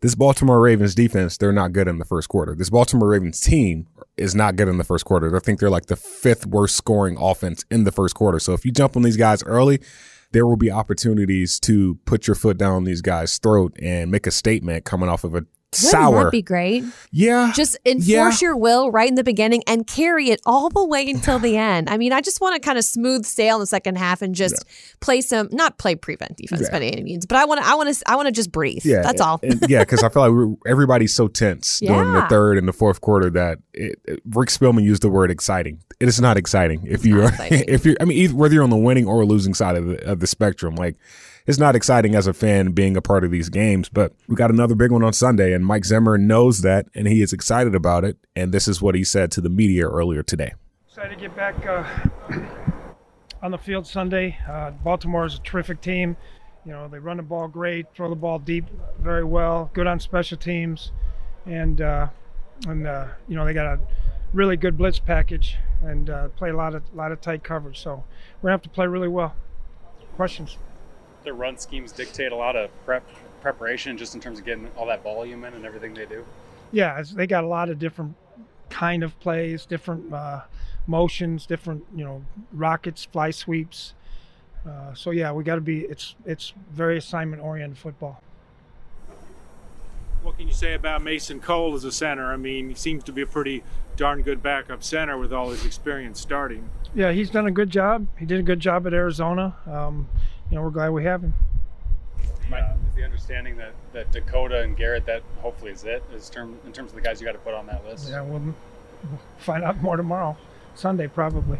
this 0.00 0.14
Baltimore 0.14 0.60
Ravens 0.60 0.94
defense, 0.94 1.36
they're 1.36 1.52
not 1.52 1.72
good 1.72 1.88
in 1.88 1.98
the 1.98 2.04
first 2.04 2.28
quarter. 2.28 2.54
This 2.54 2.70
Baltimore 2.70 3.08
Ravens 3.08 3.40
team 3.40 3.86
is 4.16 4.34
not 4.34 4.56
good 4.56 4.68
in 4.68 4.78
the 4.78 4.84
first 4.84 5.04
quarter. 5.04 5.34
I 5.34 5.40
think 5.40 5.60
they're 5.60 5.70
like 5.70 5.86
the 5.86 5.96
fifth 5.96 6.46
worst 6.46 6.76
scoring 6.76 7.16
offense 7.18 7.64
in 7.70 7.84
the 7.84 7.92
first 7.92 8.14
quarter. 8.14 8.38
So 8.38 8.52
if 8.52 8.64
you 8.64 8.70
jump 8.70 8.96
on 8.96 9.02
these 9.02 9.16
guys 9.16 9.42
early, 9.44 9.80
there 10.32 10.46
will 10.46 10.56
be 10.56 10.70
opportunities 10.70 11.58
to 11.60 11.98
put 12.04 12.26
your 12.26 12.34
foot 12.34 12.58
down 12.58 12.84
these 12.84 13.00
guys' 13.00 13.38
throat 13.38 13.74
and 13.80 14.10
make 14.10 14.26
a 14.26 14.30
statement 14.30 14.84
coming 14.84 15.08
off 15.08 15.24
of 15.24 15.34
a 15.34 15.46
sour. 15.72 16.10
Wouldn't 16.10 16.26
that 16.26 16.32
be 16.32 16.42
great? 16.42 16.84
Yeah. 17.10 17.52
Just 17.54 17.78
enforce 17.84 18.06
yeah. 18.06 18.46
your 18.46 18.56
will 18.56 18.90
right 18.90 19.08
in 19.08 19.14
the 19.14 19.24
beginning 19.24 19.62
and 19.66 19.86
carry 19.86 20.30
it 20.30 20.40
all 20.46 20.70
the 20.70 20.84
way 20.84 21.08
until 21.08 21.38
the 21.38 21.56
end. 21.56 21.90
I 21.90 21.96
mean, 21.96 22.12
I 22.12 22.20
just 22.20 22.40
want 22.40 22.54
to 22.54 22.60
kind 22.60 22.78
of 22.78 22.84
smooth 22.84 23.24
sail 23.24 23.56
in 23.56 23.60
the 23.60 23.66
second 23.66 23.98
half 23.98 24.22
and 24.22 24.34
just 24.34 24.64
yeah. 24.66 24.72
play 25.00 25.20
some, 25.20 25.48
not 25.52 25.78
play 25.78 25.94
prevent 25.94 26.36
defense 26.36 26.62
yeah. 26.62 26.78
by 26.78 26.84
any 26.84 27.02
means, 27.02 27.26
but 27.26 27.36
I 27.36 27.44
want 27.44 27.60
to, 27.60 27.66
I 27.66 27.74
want 27.74 27.94
to, 27.94 28.10
I 28.10 28.16
want 28.16 28.26
to 28.26 28.32
just 28.32 28.52
breathe. 28.52 28.84
Yeah, 28.84 29.02
that's 29.02 29.20
all. 29.20 29.40
and, 29.42 29.64
yeah, 29.68 29.80
because 29.80 30.02
I 30.02 30.08
feel 30.08 30.28
like 30.28 30.58
everybody's 30.66 31.14
so 31.14 31.28
tense 31.28 31.80
during 31.84 32.12
the 32.12 32.26
third 32.28 32.58
and 32.58 32.66
the 32.66 32.72
fourth 32.72 33.00
quarter 33.00 33.30
that 33.30 33.58
it, 33.74 33.98
it, 34.04 34.22
Rick 34.24 34.48
Spielman 34.48 34.82
used 34.82 35.02
the 35.02 35.10
word 35.10 35.30
exciting. 35.30 35.82
It 36.00 36.08
is 36.08 36.20
not 36.20 36.36
exciting 36.36 36.86
if 36.86 37.04
you 37.04 37.22
are, 37.22 37.32
if 37.40 37.84
you're, 37.84 37.96
I 38.00 38.04
mean, 38.04 38.18
either, 38.18 38.34
whether 38.34 38.54
you're 38.54 38.64
on 38.64 38.70
the 38.70 38.76
winning 38.76 39.06
or 39.06 39.24
losing 39.24 39.54
side 39.54 39.76
of 39.76 39.86
the, 39.86 40.10
of 40.10 40.20
the 40.20 40.26
spectrum, 40.26 40.74
like 40.76 40.96
it's 41.48 41.58
not 41.58 41.74
exciting 41.74 42.14
as 42.14 42.26
a 42.26 42.34
fan 42.34 42.72
being 42.72 42.94
a 42.94 43.00
part 43.00 43.24
of 43.24 43.30
these 43.30 43.48
games, 43.48 43.88
but 43.88 44.12
we 44.28 44.36
got 44.36 44.50
another 44.50 44.74
big 44.74 44.92
one 44.92 45.02
on 45.02 45.14
Sunday, 45.14 45.54
and 45.54 45.64
Mike 45.64 45.86
Zimmer 45.86 46.18
knows 46.18 46.60
that, 46.60 46.86
and 46.94 47.08
he 47.08 47.22
is 47.22 47.32
excited 47.32 47.74
about 47.74 48.04
it. 48.04 48.18
And 48.36 48.52
this 48.52 48.68
is 48.68 48.82
what 48.82 48.94
he 48.94 49.02
said 49.02 49.32
to 49.32 49.40
the 49.40 49.48
media 49.48 49.88
earlier 49.88 50.22
today. 50.22 50.52
Excited 50.88 51.14
to 51.14 51.20
get 51.20 51.34
back 51.34 51.66
uh, 51.66 51.84
on 53.42 53.50
the 53.50 53.56
field 53.56 53.86
Sunday. 53.86 54.36
Uh, 54.46 54.72
Baltimore 54.72 55.24
is 55.24 55.36
a 55.36 55.38
terrific 55.38 55.80
team. 55.80 56.18
You 56.66 56.72
know, 56.72 56.86
they 56.86 56.98
run 56.98 57.16
the 57.16 57.22
ball 57.22 57.48
great, 57.48 57.86
throw 57.94 58.10
the 58.10 58.16
ball 58.16 58.38
deep 58.38 58.66
very 59.00 59.24
well, 59.24 59.70
good 59.72 59.86
on 59.86 60.00
special 60.00 60.36
teams, 60.36 60.92
and 61.46 61.80
uh, 61.80 62.08
and 62.66 62.86
uh, 62.86 63.06
you 63.26 63.36
know 63.36 63.46
they 63.46 63.54
got 63.54 63.64
a 63.64 63.80
really 64.34 64.58
good 64.58 64.76
blitz 64.76 64.98
package 64.98 65.56
and 65.80 66.10
uh, 66.10 66.28
play 66.28 66.50
a 66.50 66.56
lot 66.56 66.74
of 66.74 66.82
lot 66.94 67.10
of 67.10 67.22
tight 67.22 67.42
coverage. 67.42 67.78
So 67.78 68.04
we're 68.42 68.48
gonna 68.48 68.52
have 68.52 68.62
to 68.62 68.68
play 68.68 68.86
really 68.86 69.08
well. 69.08 69.34
Questions? 70.14 70.58
Their 71.24 71.34
run 71.34 71.56
schemes 71.58 71.92
dictate 71.92 72.32
a 72.32 72.36
lot 72.36 72.56
of 72.56 72.70
prep 72.84 73.04
preparation 73.40 73.96
just 73.96 74.14
in 74.14 74.20
terms 74.20 74.38
of 74.38 74.44
getting 74.44 74.68
all 74.76 74.86
that 74.86 75.02
volume 75.02 75.44
in 75.44 75.54
and 75.54 75.64
everything 75.64 75.94
they 75.94 76.06
do? 76.06 76.24
Yeah, 76.72 77.02
they 77.14 77.26
got 77.26 77.44
a 77.44 77.46
lot 77.46 77.70
of 77.70 77.78
different 77.78 78.14
kind 78.68 79.02
of 79.02 79.18
plays, 79.20 79.64
different 79.64 80.12
uh, 80.12 80.42
motions, 80.86 81.46
different 81.46 81.84
you 81.94 82.04
know 82.04 82.24
rockets, 82.52 83.04
fly 83.04 83.30
sweeps. 83.30 83.94
Uh, 84.68 84.92
so 84.94 85.10
yeah, 85.10 85.32
we 85.32 85.44
got 85.44 85.54
to 85.54 85.60
be. 85.60 85.80
It's 85.80 86.14
it's 86.24 86.52
very 86.70 86.98
assignment 86.98 87.42
oriented 87.42 87.78
football. 87.78 88.22
What 90.22 90.36
can 90.36 90.48
you 90.48 90.52
say 90.52 90.74
about 90.74 91.02
Mason 91.02 91.38
Cole 91.38 91.74
as 91.74 91.84
a 91.84 91.92
center? 91.92 92.32
I 92.32 92.36
mean, 92.36 92.70
he 92.70 92.74
seems 92.74 93.04
to 93.04 93.12
be 93.12 93.22
a 93.22 93.26
pretty 93.26 93.62
darn 93.96 94.22
good 94.22 94.42
backup 94.42 94.82
center 94.82 95.16
with 95.16 95.32
all 95.32 95.50
his 95.50 95.64
experience 95.64 96.20
starting. 96.20 96.68
Yeah, 96.94 97.12
he's 97.12 97.30
done 97.30 97.46
a 97.46 97.52
good 97.52 97.70
job. 97.70 98.06
He 98.18 98.26
did 98.26 98.40
a 98.40 98.42
good 98.42 98.58
job 98.60 98.86
at 98.86 98.92
Arizona. 98.92 99.56
Um, 99.66 100.08
you 100.50 100.56
know, 100.56 100.62
we're 100.62 100.70
glad 100.70 100.90
we 100.90 101.04
have 101.04 101.22
him. 101.22 101.34
Uh, 102.52 102.74
is 102.88 102.94
the 102.94 103.04
understanding 103.04 103.56
that, 103.56 103.72
that 103.92 104.10
Dakota 104.10 104.62
and 104.62 104.76
Garrett, 104.76 105.04
that 105.06 105.22
hopefully 105.40 105.70
is 105.70 105.84
it, 105.84 106.02
is 106.14 106.30
term, 106.30 106.58
in 106.64 106.72
terms 106.72 106.90
of 106.90 106.96
the 106.96 107.02
guys 107.02 107.20
you 107.20 107.26
got 107.26 107.32
to 107.32 107.38
put 107.38 107.54
on 107.54 107.66
that 107.66 107.84
list? 107.86 108.08
Yeah, 108.08 108.22
we'll 108.22 108.54
find 109.36 109.62
out 109.64 109.82
more 109.82 109.96
tomorrow, 109.96 110.36
Sunday 110.74 111.06
probably. 111.06 111.58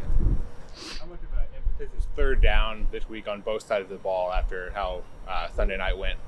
How 0.98 1.06
much 1.06 1.20
of 1.20 1.38
an 1.38 1.44
emphasis 1.54 1.98
is 1.98 2.08
third 2.16 2.40
down 2.40 2.86
this 2.90 3.08
week 3.08 3.28
on 3.28 3.42
both 3.42 3.66
sides 3.66 3.84
of 3.84 3.90
the 3.90 3.96
ball 3.96 4.32
after 4.32 4.70
how 4.74 5.02
uh, 5.28 5.48
Sunday 5.50 5.76
night 5.76 5.98
went? 5.98 6.18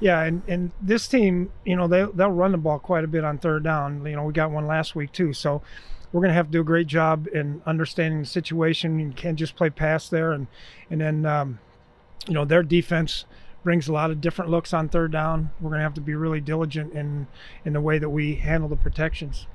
Yeah, 0.00 0.22
and, 0.22 0.42
and 0.46 0.70
this 0.80 1.08
team, 1.08 1.50
you 1.64 1.76
know, 1.76 1.88
they 1.88 2.04
they'll 2.14 2.30
run 2.30 2.52
the 2.52 2.58
ball 2.58 2.78
quite 2.78 3.04
a 3.04 3.06
bit 3.06 3.24
on 3.24 3.38
third 3.38 3.64
down. 3.64 4.04
You 4.04 4.16
know, 4.16 4.24
we 4.24 4.32
got 4.32 4.50
one 4.50 4.66
last 4.66 4.94
week 4.94 5.12
too, 5.12 5.32
so 5.32 5.62
we're 6.12 6.20
going 6.20 6.30
to 6.30 6.34
have 6.34 6.46
to 6.46 6.52
do 6.52 6.60
a 6.60 6.64
great 6.64 6.86
job 6.86 7.26
in 7.32 7.62
understanding 7.66 8.20
the 8.20 8.26
situation. 8.26 8.98
You 8.98 9.10
can't 9.10 9.38
just 9.38 9.56
play 9.56 9.70
pass 9.70 10.08
there, 10.08 10.32
and 10.32 10.46
and 10.90 11.00
then 11.00 11.26
um, 11.26 11.58
you 12.26 12.34
know, 12.34 12.44
their 12.44 12.62
defense 12.62 13.24
brings 13.62 13.88
a 13.88 13.92
lot 13.92 14.10
of 14.10 14.20
different 14.20 14.50
looks 14.50 14.72
on 14.72 14.88
third 14.88 15.10
down. 15.10 15.50
We're 15.60 15.70
going 15.70 15.78
to 15.78 15.84
have 15.84 15.94
to 15.94 16.00
be 16.00 16.14
really 16.14 16.40
diligent 16.40 16.92
in 16.92 17.26
in 17.64 17.72
the 17.72 17.80
way 17.80 17.98
that 17.98 18.10
we 18.10 18.36
handle 18.36 18.68
the 18.68 18.76
protections. 18.76 19.46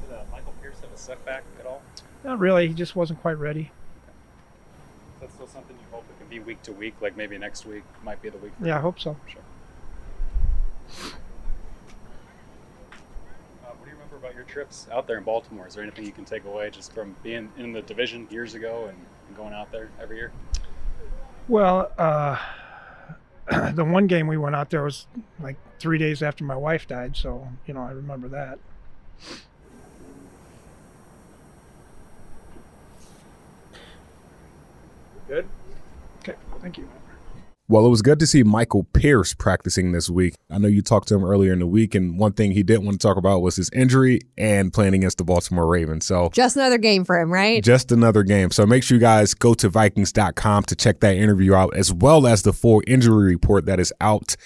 Did 0.00 0.16
uh, 0.16 0.22
Michael 0.32 0.54
Pierce 0.62 0.80
have 0.80 0.92
a 0.92 0.96
setback 0.96 1.44
at 1.60 1.66
all? 1.66 1.82
Not 2.24 2.38
really. 2.38 2.66
He 2.68 2.74
just 2.74 2.96
wasn't 2.96 3.20
quite 3.20 3.38
ready. 3.38 3.70
Is 5.16 5.20
that 5.20 5.32
still 5.32 5.46
something 5.46 5.76
you 5.76 5.86
hope 5.92 6.04
it 6.08 6.18
can 6.18 6.28
be 6.28 6.40
week 6.40 6.62
to 6.62 6.72
week? 6.72 6.94
Like 7.00 7.16
maybe 7.16 7.36
next 7.38 7.66
week 7.66 7.84
might 8.02 8.20
be 8.22 8.30
the 8.30 8.38
week. 8.38 8.52
Yeah, 8.62 8.78
I 8.78 8.80
hope 8.80 8.98
so. 8.98 9.16
Sure. 9.26 9.42
Uh, 12.92 13.68
what 13.68 13.84
do 13.84 13.90
you 13.90 13.92
remember 13.92 14.16
about 14.16 14.34
your 14.34 14.44
trips 14.44 14.86
out 14.90 15.06
there 15.06 15.18
in 15.18 15.24
Baltimore? 15.24 15.66
Is 15.66 15.74
there 15.74 15.82
anything 15.82 16.06
you 16.06 16.12
can 16.12 16.24
take 16.24 16.44
away 16.46 16.70
just 16.70 16.92
from 16.92 17.14
being 17.22 17.50
in 17.58 17.72
the 17.72 17.82
division 17.82 18.26
years 18.30 18.54
ago 18.54 18.86
and, 18.88 18.98
and 19.28 19.36
going 19.36 19.52
out 19.52 19.70
there 19.70 19.90
every 20.00 20.16
year? 20.16 20.32
Well, 21.46 21.92
uh, 21.98 22.38
the 23.72 23.84
one 23.84 24.06
game 24.06 24.26
we 24.26 24.36
went 24.36 24.56
out 24.56 24.70
there 24.70 24.82
was 24.82 25.06
like 25.40 25.56
three 25.78 25.98
days 25.98 26.22
after 26.22 26.44
my 26.44 26.56
wife 26.56 26.88
died, 26.88 27.16
so 27.16 27.48
you 27.66 27.74
know 27.74 27.80
I 27.80 27.90
remember 27.90 28.28
that. 28.28 28.58
Good. 35.28 35.48
Okay, 36.20 36.34
thank 36.60 36.78
you. 36.78 36.88
Well, 37.66 37.86
it 37.86 37.88
was 37.88 38.02
good 38.02 38.18
to 38.18 38.26
see 38.26 38.42
Michael 38.42 38.84
Pierce 38.84 39.32
practicing 39.32 39.92
this 39.92 40.10
week. 40.10 40.34
I 40.50 40.58
know 40.58 40.68
you 40.68 40.82
talked 40.82 41.08
to 41.08 41.14
him 41.14 41.24
earlier 41.24 41.50
in 41.50 41.60
the 41.60 41.66
week, 41.66 41.94
and 41.94 42.18
one 42.18 42.32
thing 42.32 42.50
he 42.50 42.62
didn't 42.62 42.84
want 42.84 43.00
to 43.00 43.06
talk 43.06 43.16
about 43.16 43.40
was 43.40 43.56
his 43.56 43.70
injury 43.70 44.20
and 44.36 44.70
playing 44.70 44.92
against 44.92 45.16
the 45.16 45.24
Baltimore 45.24 45.66
Ravens. 45.66 46.04
So 46.04 46.28
just 46.34 46.56
another 46.56 46.76
game 46.76 47.06
for 47.06 47.18
him, 47.18 47.32
right? 47.32 47.64
Just 47.64 47.90
another 47.90 48.22
game. 48.22 48.50
So 48.50 48.66
make 48.66 48.82
sure 48.82 48.96
you 48.96 49.00
guys 49.00 49.32
go 49.32 49.54
to 49.54 49.70
Vikings.com 49.70 50.64
to 50.64 50.76
check 50.76 51.00
that 51.00 51.16
interview 51.16 51.54
out, 51.54 51.74
as 51.74 51.90
well 51.90 52.26
as 52.26 52.42
the 52.42 52.52
full 52.52 52.82
injury 52.86 53.32
report 53.32 53.64
that 53.64 53.80
is 53.80 53.94
out 53.98 54.36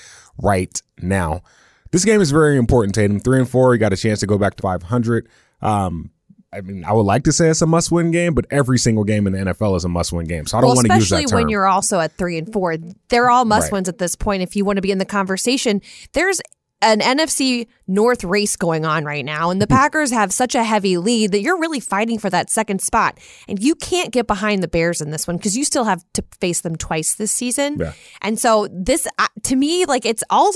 right 0.41 0.81
now. 1.03 1.43
This 1.91 2.05
game 2.05 2.21
is 2.21 2.31
very 2.31 2.57
important, 2.57 2.95
Tatum. 2.95 3.19
Three 3.19 3.39
and 3.41 3.49
four, 3.49 3.75
you 3.75 3.81
got 3.81 3.93
a 3.93 3.97
chance 3.97 4.21
to 4.21 4.27
go 4.27 4.39
back 4.39 4.55
to 4.57 4.63
500. 4.63 5.29
Um, 5.61 6.11
I 6.53 6.63
mean, 6.63 6.85
I 6.85 6.93
would 6.93 7.03
like 7.03 7.25
to 7.25 7.33
say 7.33 7.49
it's 7.49 7.61
a 7.61 7.67
must-win 7.67 8.11
game, 8.11 8.35
but 8.35 8.47
every 8.51 8.79
single 8.79 9.05
game 9.05 9.27
in 9.27 9.35
the 9.35 9.53
NFL 9.53 9.77
is 9.77 9.85
a 9.85 9.89
must-win 9.89 10.27
game. 10.27 10.47
So 10.47 10.57
I 10.57 10.61
don't 10.63 10.69
well, 10.69 10.77
want 10.77 10.89
to 10.89 10.95
use 10.95 11.11
that 11.11 11.17
term. 11.17 11.25
Especially 11.25 11.45
when 11.45 11.51
you're 11.51 11.67
also 11.67 12.01
at 12.01 12.13
three 12.13 12.39
and 12.39 12.51
four, 12.51 12.77
they're 13.09 13.29
all 13.29 13.45
must-wins 13.45 13.87
right. 13.87 13.95
at 13.95 13.99
this 13.99 14.17
point. 14.17 14.43
If 14.43 14.57
you 14.57 14.65
want 14.65 14.79
to 14.79 14.83
be 14.83 14.91
in 14.91 14.99
the 14.99 15.05
conversation, 15.05 15.83
there's 16.15 16.41
an 16.81 17.01
NFC 17.01 17.67
North 17.87 18.25
race 18.25 18.57
going 18.57 18.87
on 18.87 19.05
right 19.05 19.25
now, 19.25 19.51
and 19.51 19.61
the 19.61 19.67
mm-hmm. 19.67 19.77
Packers 19.77 20.11
have 20.11 20.33
such 20.33 20.55
a 20.55 20.65
heavy 20.65 20.97
lead 20.97 21.33
that 21.33 21.41
you're 21.41 21.59
really 21.59 21.81
fighting 21.81 22.19
for 22.19 22.31
that 22.31 22.51
second 22.51 22.81
spot, 22.81 23.19
and 23.47 23.63
you 23.63 23.75
can't 23.75 24.13
get 24.13 24.27
behind 24.27 24.63
the 24.63 24.69
Bears 24.69 25.01
in 25.01 25.11
this 25.11 25.27
one 25.27 25.37
because 25.37 25.57
you 25.57 25.65
still 25.65 25.85
have 25.85 26.03
to 26.15 26.25
face 26.41 26.63
them 26.63 26.77
twice 26.77 27.15
this 27.15 27.33
season. 27.33 27.79
Yeah. 27.79 27.93
And 28.23 28.39
so 28.39 28.69
this, 28.73 29.07
to 29.43 29.57
me, 29.57 29.85
like 29.87 30.07
it's 30.07 30.25
all. 30.31 30.53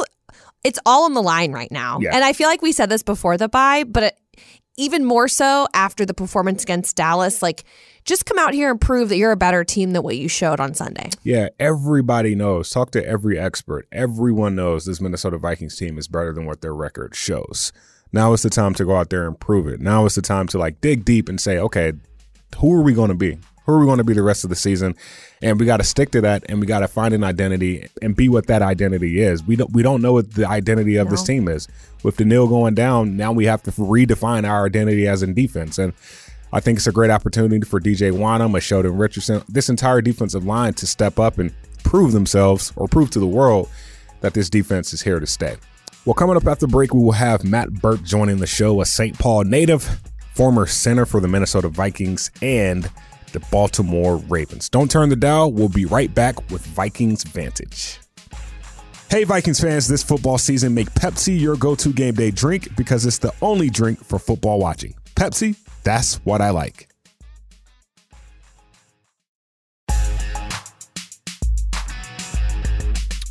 It's 0.65 0.79
all 0.87 1.07
on 1.07 1.15
the 1.15 1.23
line 1.23 1.51
right 1.51 1.73
now. 1.73 1.99
Yeah. 2.01 2.15
And 2.15 2.23
I 2.23 2.33
feel 2.33 2.47
like 2.47 2.63
we 2.63 2.71
said 2.71 2.89
this 2.89 3.03
before 3.03 3.37
the 3.37 3.49
bye, 3.49 3.83
but 3.83 4.17
even 4.83 5.05
more 5.05 5.29
so 5.29 5.69
after 5.75 6.05
the 6.05 6.15
performance 6.15 6.63
against 6.63 6.97
Dallas, 6.97 7.41
like 7.41 7.65
just 8.05 8.27
come 8.27 8.39
out 8.39 8.53
here 8.53 8.71
and 8.71 8.81
prove 8.81 9.09
that 9.11 9.17
you're 9.17 9.33
a 9.33 9.37
better 9.37 9.63
team 9.63 9.93
than 9.93 10.03
what 10.03 10.17
you 10.17 10.29
showed 10.29 10.59
on 10.59 10.75
Sunday. 10.75 11.11
Yeah, 11.23 11.49
everybody 11.61 12.35
knows. 12.35 12.69
Talk 12.71 12.91
to 12.93 13.07
every 13.07 13.39
expert. 13.39 13.87
Everyone 13.93 14.57
knows 14.57 14.85
this 14.85 15.01
Minnesota 15.01 15.39
Vikings 15.39 15.77
team 15.77 15.99
is 15.99 16.09
better 16.09 16.33
than 16.33 16.47
what 16.47 16.63
their 16.63 16.75
record 16.75 17.15
shows. 17.15 17.73
Now 18.13 18.33
is 18.33 18.43
the 18.43 18.51
time 18.51 18.75
to 18.75 18.85
go 18.85 18.97
out 18.97 19.11
there 19.11 19.27
and 19.27 19.39
prove 19.39 19.67
it. 19.69 19.81
Now 19.81 20.05
is 20.05 20.17
the 20.17 20.23
time 20.23 20.49
to 20.49 20.59
like 20.59 20.81
dig 20.81 21.05
deep 21.05 21.29
and 21.29 21.41
say, 21.41 21.59
okay, 21.59 21.93
who 22.59 22.75
are 22.75 22.83
we 22.83 22.93
going 22.93 23.09
to 23.09 23.15
be? 23.15 23.39
Who 23.67 23.73
are 23.73 23.81
we 23.81 23.87
going 23.87 23.99
to 23.99 24.05
be 24.05 24.15
the 24.15 24.23
rest 24.23 24.45
of 24.45 24.51
the 24.51 24.57
season? 24.57 24.97
And 25.41 25.59
we 25.59 25.67
got 25.67 25.77
to 25.77 25.85
stick 25.85 26.11
to 26.13 26.21
that, 26.23 26.45
and 26.49 26.61
we 26.61 26.67
got 26.67 26.81
to 26.81 26.89
find 26.89 27.15
an 27.15 27.25
identity 27.25 27.89
and 28.01 28.17
be 28.17 28.29
what 28.29 28.47
that 28.49 28.63
identity 28.63 29.21
is. 29.21 29.43
We 29.43 29.57
don't 29.57 29.73
we 29.73 29.83
don't 29.83 30.03
know 30.03 30.15
what 30.15 30.33
the 30.33 30.49
identity 30.49 30.97
of 30.97 31.07
no. 31.07 31.13
this 31.13 31.23
team 31.23 31.49
is. 31.49 31.69
With 32.03 32.17
Danielle 32.17 32.49
going 32.49 32.75
down, 32.75 33.17
now 33.17 33.33
we 33.33 33.47
have 33.47 33.63
to 33.65 33.71
redefine 33.73 34.49
our 34.49 34.67
identity 34.67 35.07
as 35.07 35.23
in 35.23 35.35
defense. 35.35 35.79
And 35.79 35.93
I 36.53 36.61
think 36.61 36.77
it's 36.77 36.87
a 36.87 36.93
great 36.93 37.11
opportunity 37.11 37.65
for 37.65 37.81
DJ 37.81 38.13
a 38.13 38.61
Sheldon 38.61 38.99
Richardson, 38.99 39.43
this 39.49 39.69
entire 39.69 40.03
defensive 40.03 40.45
line 40.45 40.75
to 40.75 40.87
step 40.87 41.19
up 41.19 41.39
and 41.39 41.53
prove 41.85 42.13
themselves 42.13 42.73
or 42.77 42.89
prove 42.89 43.11
to 43.11 43.21
the 43.21 43.27
world 43.27 43.71
that 44.21 44.35
this 44.35 44.51
defense 44.51 44.93
is 44.93 45.03
here 45.03 45.19
to 45.19 45.27
stay. 45.27 45.57
Well, 46.05 46.15
coming 46.15 46.37
up 46.37 46.47
after 46.47 46.67
break, 46.67 46.93
we 46.93 47.03
will 47.03 47.13
have 47.13 47.45
Matt 47.45 47.73
Birk 47.73 48.03
joining 48.03 48.39
the 48.39 48.47
show, 48.47 48.81
a 48.81 48.87
St. 48.87 49.19
Paul 49.19 49.45
native, 49.45 50.01
former 50.35 50.67
center 50.67 51.07
for 51.07 51.21
the 51.21 51.29
Minnesota 51.29 51.69
Vikings, 51.69 52.31
and 52.43 52.91
the 53.33 53.41
Baltimore 53.51 54.17
Ravens. 54.29 54.69
Don't 54.69 54.91
turn 54.91 55.09
the 55.09 55.17
dial. 55.17 55.53
We'll 55.53 55.69
be 55.69 55.85
right 55.85 56.13
back 56.15 56.51
with 56.51 56.65
Vikings 56.67 57.25
Vantage. 57.25 57.99
Hey, 59.09 59.25
Vikings 59.25 59.61
fans, 59.61 59.89
this 59.89 60.03
football 60.03 60.39
season, 60.39 60.73
make 60.73 60.91
Pepsi 60.93 61.39
your 61.39 61.57
go 61.57 61.75
to 61.75 61.93
game 61.93 62.15
day 62.15 62.31
drink 62.31 62.75
because 62.77 63.05
it's 63.05 63.19
the 63.19 63.33
only 63.43 63.69
drink 63.69 64.03
for 64.03 64.19
football 64.19 64.59
watching. 64.59 64.95
Pepsi, 65.17 65.57
that's 65.83 66.17
what 66.25 66.41
I 66.41 66.51
like. 66.51 66.89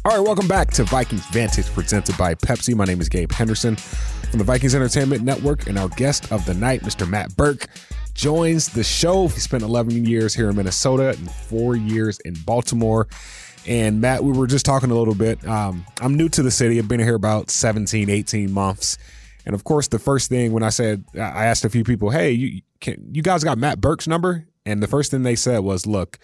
All 0.04 0.18
right, 0.18 0.20
welcome 0.20 0.48
back 0.48 0.72
to 0.72 0.84
Vikings 0.84 1.26
Vantage 1.28 1.68
presented 1.68 2.18
by 2.18 2.34
Pepsi. 2.34 2.76
My 2.76 2.86
name 2.86 3.02
is 3.02 3.08
Gabe 3.08 3.32
Henderson 3.32 3.76
from 3.76 4.40
the 4.40 4.44
Vikings 4.44 4.74
Entertainment 4.74 5.24
Network, 5.24 5.68
and 5.68 5.78
our 5.78 5.90
guest 5.90 6.32
of 6.32 6.44
the 6.46 6.54
night, 6.54 6.82
Mr. 6.82 7.08
Matt 7.08 7.36
Birk, 7.36 7.68
joins 8.22 8.70
the 8.70 8.84
show. 8.84 9.28
He 9.30 9.40
spent 9.40 9.64
11 9.64 10.06
years 10.06 10.36
here 10.36 10.52
in 10.52 10.56
Minnesota 10.56 11.10
and 11.10 11.32
four 11.32 11.76
years 11.76 12.20
in 12.20 12.36
Baltimore. 12.46 13.08
And 13.68 14.00
Matt, 14.00 14.24
we 14.24 14.32
were 14.32 14.46
just 14.46 14.64
talking 14.64 14.92
a 14.92 14.96
little 14.96 15.16
bit. 15.16 15.44
Um, 15.48 15.84
I'm 16.00 16.16
new 16.16 16.30
to 16.30 16.44
the 16.44 16.52
city. 16.52 16.78
I've 16.78 16.88
been 16.88 17.00
here 17.00 17.16
about 17.16 17.50
17, 17.50 18.12
18 18.12 18.52
months. 18.52 19.00
And 19.44 19.56
of 19.56 19.64
course, 19.64 19.88
the 19.88 19.98
first 19.98 20.30
thing 20.30 20.52
when 20.52 20.62
I 20.62 20.70
said, 20.70 21.04
I 21.16 21.46
asked 21.46 21.66
a 21.66 21.70
few 21.70 21.84
people, 21.84 22.12
hey, 22.12 22.30
you, 22.30 22.62
can, 22.80 23.10
you 23.12 23.24
guys 23.24 23.44
got 23.44 23.58
Matt 23.58 23.82
Birk's 23.82 24.08
number? 24.08 24.46
And 24.68 24.84
the 24.84 24.88
first 24.88 25.10
thing 25.10 25.24
they 25.24 25.36
said 25.36 25.60
was, 25.60 25.88
look, 25.88 26.20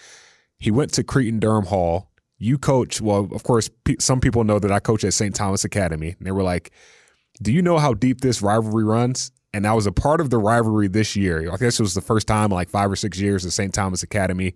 he 0.60 0.70
went 0.70 0.94
to 0.94 1.04
Cretin 1.04 1.40
Derham 1.40 1.66
Hall. 1.66 2.12
You 2.38 2.60
coach, 2.60 3.02
well, 3.02 3.28
of 3.32 3.42
course, 3.42 3.72
some 3.98 4.22
people 4.22 4.44
know 4.44 4.60
that 4.60 4.72
I 4.72 4.80
coach 4.80 5.04
at 5.04 5.16
St. 5.16 5.34
Thomas 5.34 5.66
Academy. 5.66 6.10
And 6.10 6.28
they 6.28 6.32
were 6.32 6.44
like, 6.44 6.72
do 7.42 7.52
you 7.52 7.64
know 7.64 7.80
how 7.80 7.96
deep 7.96 8.22
this 8.22 8.44
rivalry 8.44 8.84
runs? 8.84 9.32
And 9.54 9.66
I 9.66 9.74
was 9.74 9.88
a 9.88 9.92
part 9.92 10.22
of 10.22 10.30
the 10.30 10.38
rivalry 10.38 10.88
this 10.88 11.16
year. 11.16 11.52
I 11.52 11.58
guess 11.58 11.80
it 11.80 11.84
was 11.84 11.94
the 11.94 12.02
first 12.02 12.28
time 12.28 12.46
in 12.46 12.52
like 12.52 12.70
five 12.70 12.92
or 12.92 12.96
six 12.96 13.20
years 13.20 13.46
at 13.46 13.54
St. 13.54 13.74
Thomas 13.74 14.04
Academy 14.04 14.54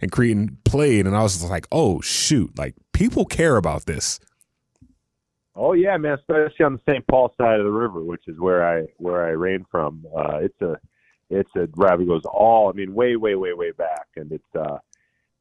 and 0.00 0.10
Cretin 0.10 0.58
played. 0.64 1.06
And 1.06 1.16
I 1.16 1.22
was 1.22 1.42
like, 1.44 1.66
oh, 1.70 2.00
shoot, 2.00 2.58
like 2.58 2.74
people 2.92 3.24
care 3.24 3.56
about 3.56 3.86
this. 3.86 4.18
Oh 5.54 5.72
yeah, 5.74 5.96
man, 5.98 6.14
especially 6.18 6.64
on 6.64 6.74
the 6.74 6.92
St. 6.92 7.06
Paul 7.06 7.34
side 7.36 7.58
of 7.58 7.66
the 7.66 7.72
river, 7.72 8.02
which 8.02 8.22
is 8.28 8.38
where 8.38 8.66
I 8.66 8.86
where 8.96 9.26
I 9.26 9.32
ran 9.32 9.66
from. 9.70 10.06
Uh, 10.16 10.38
it's 10.38 10.60
a 10.62 10.76
it's 11.28 11.50
a 11.56 11.68
rivalry 11.76 12.06
goes 12.06 12.22
all 12.24 12.70
I 12.70 12.72
mean 12.72 12.94
way 12.94 13.16
way 13.16 13.34
way 13.34 13.52
way 13.52 13.72
back, 13.72 14.06
and 14.16 14.32
it's 14.32 14.56
uh 14.58 14.78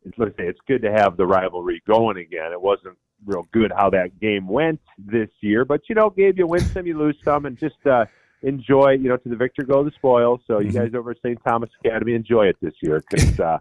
it's 0.06 0.18
let's 0.18 0.36
say 0.36 0.48
it's 0.48 0.60
good 0.68 0.82
to 0.82 0.92
have 0.92 1.16
the 1.16 1.26
rivalry 1.26 1.82
going 1.88 2.18
again. 2.18 2.52
It 2.52 2.62
wasn't 2.62 2.98
real 3.26 3.48
good 3.52 3.72
how 3.76 3.90
that 3.92 4.20
game 4.20 4.48
went 4.48 4.82
this 4.98 5.30
year, 5.42 5.64
but 5.64 5.82
you 5.88 5.96
know, 5.96 6.10
Gabe, 6.10 6.38
you 6.38 6.48
win 6.48 6.62
some, 6.62 6.88
you 6.88 6.98
lose 6.98 7.18
some, 7.24 7.46
and 7.46 7.58
just 7.58 7.86
uh, 7.86 8.06
enjoy. 8.42 8.92
You 8.92 9.10
know, 9.10 9.18
to 9.18 9.30
the 9.30 9.36
victor 9.36 9.64
go 9.64 9.84
the 9.84 9.92
spoils. 9.92 10.42
So 10.48 10.60
you 10.60 10.70
mm-hmm. 10.70 10.78
guys 10.78 10.92
over 10.96 11.12
at 11.12 11.18
St. 11.18 11.40
Thomas 11.46 11.70
Academy, 11.84 12.14
enjoy 12.14 12.48
it 12.48 12.58
this 12.62 12.74
year 12.82 13.04
because. 13.10 13.40
Uh, 13.40 13.60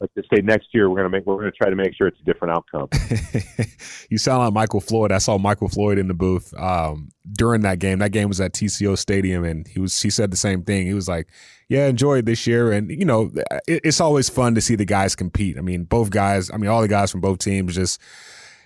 let's 0.00 0.12
just 0.14 0.28
say 0.34 0.42
next 0.42 0.68
year 0.72 0.90
we're 0.90 0.96
gonna 0.96 1.08
make 1.08 1.24
we're 1.26 1.38
gonna 1.38 1.50
try 1.50 1.70
to 1.70 1.76
make 1.76 1.94
sure 1.94 2.06
it's 2.06 2.20
a 2.20 2.24
different 2.24 2.54
outcome. 2.54 2.88
you 4.10 4.18
sound 4.18 4.40
like 4.40 4.52
Michael 4.52 4.80
Floyd. 4.80 5.12
I 5.12 5.18
saw 5.18 5.38
Michael 5.38 5.68
Floyd 5.68 5.98
in 5.98 6.08
the 6.08 6.14
booth 6.14 6.52
um, 6.54 7.10
during 7.32 7.62
that 7.62 7.78
game. 7.78 8.00
That 8.00 8.12
game 8.12 8.28
was 8.28 8.40
at 8.40 8.52
TCO 8.52 8.98
Stadium, 8.98 9.44
and 9.44 9.66
he 9.66 9.80
was 9.80 10.00
he 10.00 10.10
said 10.10 10.30
the 10.30 10.36
same 10.36 10.62
thing. 10.62 10.86
He 10.86 10.94
was 10.94 11.08
like, 11.08 11.28
"Yeah, 11.68 11.86
enjoy 11.86 12.18
it 12.18 12.26
this 12.26 12.46
year." 12.46 12.72
And 12.72 12.90
you 12.90 13.04
know, 13.04 13.30
it, 13.66 13.80
it's 13.84 14.00
always 14.00 14.28
fun 14.28 14.54
to 14.56 14.60
see 14.60 14.74
the 14.74 14.84
guys 14.84 15.14
compete. 15.14 15.56
I 15.56 15.60
mean, 15.60 15.84
both 15.84 16.10
guys. 16.10 16.50
I 16.50 16.56
mean, 16.56 16.70
all 16.70 16.82
the 16.82 16.88
guys 16.88 17.10
from 17.10 17.20
both 17.20 17.38
teams 17.38 17.74
just 17.74 18.00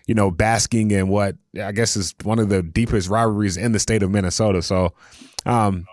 you 0.09 0.15
know, 0.15 0.31
basking 0.31 0.91
in 0.91 1.09
what 1.09 1.37
I 1.63 1.71
guess 1.71 1.95
is 1.95 2.15
one 2.25 2.41
of 2.41 2.49
the 2.49 2.63
deepest 2.63 3.09
rivalries 3.09 3.57
in 3.57 3.73
the 3.73 3.79
state 3.79 4.03
of 4.03 4.11
Minnesota. 4.11 4.63
So, 4.63 4.95
um, 5.47 5.87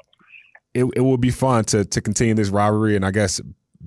it 0.73 0.85
it 0.95 1.01
will 1.01 1.17
be 1.17 1.29
fun 1.29 1.65
to 1.65 1.85
to 1.85 2.01
continue 2.01 2.33
this 2.33 2.49
rivalry, 2.49 2.95
and 2.95 3.05
I 3.05 3.11
guess 3.11 3.39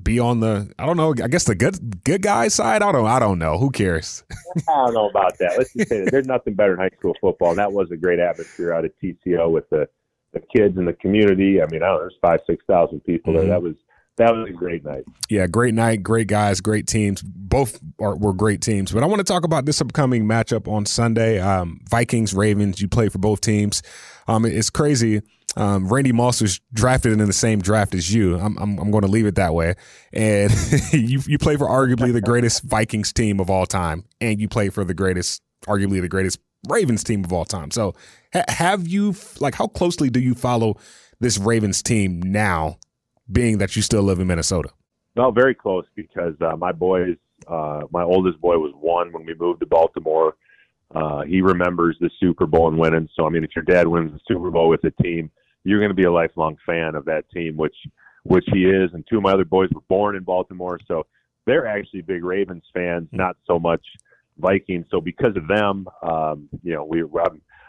be 0.03 0.21
on 0.21 0.41
the 0.41 0.73
I 0.79 0.87
don't 0.87 0.97
know 0.97 1.15
I 1.23 1.29
guess 1.29 1.45
the 1.45 1.55
good 1.55 2.05
good 2.05 2.23
guy 2.23 2.49
side? 2.49 2.83
I 2.83 2.93
don't 2.93 3.07
I 3.07 3.19
don't 3.19 3.39
know. 3.39 3.59
Who 3.59 3.71
cares? 3.71 4.23
I 4.69 4.85
don't 4.85 4.95
know 4.95 5.09
about 5.09 5.39
that. 5.39 5.55
Let's 5.57 5.73
just 5.73 5.89
say 5.89 6.05
that 6.05 6.11
there's 6.13 6.27
nothing 6.27 6.55
better 6.55 6.73
than 6.73 6.81
high 6.81 6.97
school 6.97 7.17
football. 7.21 7.51
And 7.51 7.59
that 7.59 7.73
was 7.73 7.91
a 7.91 7.97
great 7.97 8.19
atmosphere 8.19 8.73
out 8.73 8.85
at 8.85 8.93
TCO 9.03 9.51
with 9.51 9.69
the 9.71 9.89
the 10.35 10.41
kids 10.55 10.77
and 10.77 10.87
the 10.87 10.93
community. 10.93 11.63
I 11.63 11.67
mean 11.71 11.83
I 11.83 11.87
don't 11.87 11.97
know 11.97 12.01
there's 12.01 12.19
five 12.21 12.41
six 12.47 12.63
thousand 12.69 13.01
people 13.01 13.33
mm-hmm. 13.33 13.49
there 13.49 13.51
that 13.51 13.63
was 13.63 13.77
that 14.19 14.35
was 14.35 14.49
a 14.49 14.53
great 14.53 14.85
night. 14.85 15.05
Yeah, 15.29 15.47
great 15.47 15.75
night, 15.75 16.03
great 16.03 16.29
guys, 16.29 16.61
great 16.61 16.87
teams. 16.87 17.23
Both 17.23 17.81
are, 18.01 18.17
were 18.17 18.33
great 18.33 18.61
teams. 18.61 18.93
But 18.93 19.03
I 19.03 19.07
want 19.07 19.21
to 19.21 19.25
talk 19.25 19.45
about 19.45 19.65
this 19.65 19.81
upcoming 19.81 20.25
matchup 20.25 20.69
on 20.69 20.87
Sunday. 20.87 21.41
Um, 21.41 21.81
Vikings, 21.89 22.35
Ravens. 22.35 22.81
You 22.81 22.89
play 22.89 23.09
for 23.09 23.19
both 23.19 23.41
teams. 23.41 23.83
Um, 24.27 24.45
it's 24.45 24.71
crazy. 24.71 25.23
Um, 25.57 25.89
Randy 25.89 26.13
Moss 26.13 26.41
was 26.41 26.61
drafted 26.73 27.13
in 27.13 27.19
the 27.19 27.33
same 27.33 27.61
draft 27.61 27.95
as 27.95 28.13
you. 28.13 28.39
I'm, 28.39 28.57
I'm, 28.59 28.79
I'm 28.79 28.91
going 28.91 29.03
to 29.03 29.09
leave 29.09 29.27
it 29.27 29.37
that 29.37 29.55
way. 29.55 29.75
And 30.13 30.53
you, 30.93 31.21
you 31.27 31.39
play 31.39 31.57
for 31.57 31.67
arguably 31.67 32.13
the 32.13 32.21
greatest 32.21 32.63
Vikings 32.63 33.13
team 33.13 33.41
of 33.41 33.51
all 33.51 33.67
time, 33.67 34.05
and 34.21 34.41
you 34.41 34.49
play 34.49 34.69
for 34.69 34.85
the 34.85 34.95
greatest, 34.95 35.43
arguably 35.67 36.01
the 36.01 36.09
greatest 36.09 36.39
Ravens 36.69 37.03
team 37.03 37.25
of 37.25 37.33
all 37.33 37.45
time. 37.45 37.71
So, 37.71 37.95
ha- 38.33 38.45
have 38.49 38.87
you, 38.87 39.15
like, 39.41 39.55
how 39.55 39.69
closely 39.69 40.11
do 40.11 40.21
you 40.21 40.35
follow 40.35 40.77
this 41.21 41.39
Ravens 41.39 41.83
team 41.83 42.21
now, 42.21 42.79
being 43.31 43.59
that 43.59 43.77
you 43.77 43.83
still 43.83 44.03
live 44.03 44.19
in 44.21 44.27
Minnesota? 44.27 44.71
Well, 45.17 45.33
very 45.33 45.55
close 45.55 45.85
because 45.95 46.35
uh, 46.41 46.57
my 46.57 46.73
boys, 46.73 47.17
uh, 47.47 47.83
my 47.91 48.03
oldest 48.03 48.41
boy 48.41 48.59
was 48.59 48.73
one 48.81 49.13
when 49.13 49.27
we 49.27 49.35
moved 49.35 49.61
to 49.61 49.67
Baltimore. 49.67 50.37
Uh, 50.95 51.23
he 51.23 51.43
remembers 51.43 51.97
the 52.01 52.11
Super 52.21 52.47
Bowl 52.47 52.69
and 52.69 52.79
winning. 52.79 53.09
So, 53.15 53.27
I 53.27 53.31
mean, 53.31 53.45
if 53.45 53.51
your 53.55 53.65
dad 53.65 53.87
wins 53.87 54.13
the 54.13 54.21
Super 54.27 54.51
Bowl 54.51 54.69
with 54.69 54.85
a 54.85 55.03
team, 55.03 55.31
you're 55.65 55.81
going 55.81 55.91
to 55.91 55.95
be 55.95 56.05
a 56.05 56.13
lifelong 56.13 56.57
fan 56.65 56.95
of 56.95 57.05
that 57.07 57.29
team, 57.31 57.57
which 57.57 57.77
which 58.25 58.45
he 58.53 58.65
is. 58.65 58.91
And 58.93 59.05
two 59.09 59.17
of 59.17 59.23
my 59.23 59.33
other 59.33 59.45
boys 59.45 59.71
were 59.75 59.83
born 59.89 60.17
in 60.17 60.23
Baltimore, 60.23 60.79
so 60.87 61.07
they're 61.47 61.67
actually 61.67 62.03
big 62.03 62.25
Ravens 62.25 62.65
fans, 62.73 63.09
not 63.13 63.37
so 63.47 63.59
much 63.59 63.85
Vikings. 64.39 64.87
So 64.91 65.01
because 65.01 65.37
of 65.37 65.49
them, 65.49 65.87
um, 66.03 66.49
you 66.63 66.75
know, 66.75 66.85
we 66.85 67.03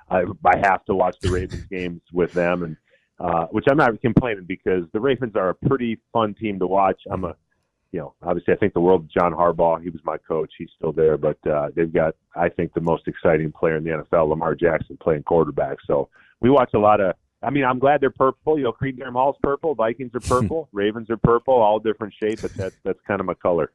I, 0.10 0.24
I 0.46 0.58
have 0.64 0.86
to 0.86 0.96
watch 0.96 1.18
the 1.22 1.32
Ravens 1.32 1.66
games 1.72 2.02
with 2.14 2.34
them, 2.34 2.64
and 2.64 2.78
uh, 3.20 3.46
which 3.48 3.66
I'm 3.70 3.78
not 3.78 4.00
complaining 4.02 4.46
because 4.46 4.86
the 4.94 5.00
Ravens 5.00 5.36
are 5.36 5.50
a 5.50 5.56
pretty 5.56 6.00
fun 6.14 6.34
team 6.34 6.60
to 6.60 6.68
watch. 6.68 7.02
I'm 7.12 7.24
a 7.26 7.36
you 7.92 8.00
know, 8.00 8.14
obviously, 8.22 8.54
I 8.54 8.58
think 8.58 8.74
the 8.74 8.82
world 8.82 9.02
of 9.02 9.12
John 9.12 9.34
Harbaugh. 9.34 9.82
He 9.82 9.90
was 9.90 10.02
my 10.04 10.18
coach. 10.18 10.52
He's 10.58 10.70
still 10.78 10.92
there, 10.92 11.18
but 11.18 11.38
uh, 11.48 11.70
they've 11.76 11.92
got, 11.92 12.16
I 12.36 12.50
think, 12.50 12.74
the 12.74 12.82
most 12.82 13.08
exciting 13.08 13.52
player 13.52 13.78
in 13.78 13.84
the 13.84 13.90
NFL, 13.90 14.30
Lamar 14.30 14.54
Jackson, 14.54 14.98
playing 15.02 15.24
quarterback. 15.24 15.78
So 15.88 16.10
we 16.40 16.50
watch 16.50 16.72
a 16.76 16.80
lot 16.80 17.02
of. 17.02 17.16
I 17.42 17.50
mean, 17.52 17.64
I'm 17.64 17.80
glad 17.80 18.02
they're 18.02 18.12
purple. 18.12 18.58
You 18.58 18.66
know, 18.66 18.74
Cretin 18.74 19.00
Derham 19.00 19.14
Hall's 19.14 19.38
purple. 19.42 19.74
Vikings 19.74 20.12
are 20.14 20.20
purple. 20.20 20.68
Ravens 20.74 21.10
are 21.10 21.18
purple. 21.18 21.54
All 21.56 21.80
different 21.80 22.14
shapes, 22.22 22.42
but 22.42 22.54
that's 22.54 22.76
that's 22.84 23.00
kind 23.08 23.20
of 23.22 23.26
my 23.26 23.34
color. 23.34 23.72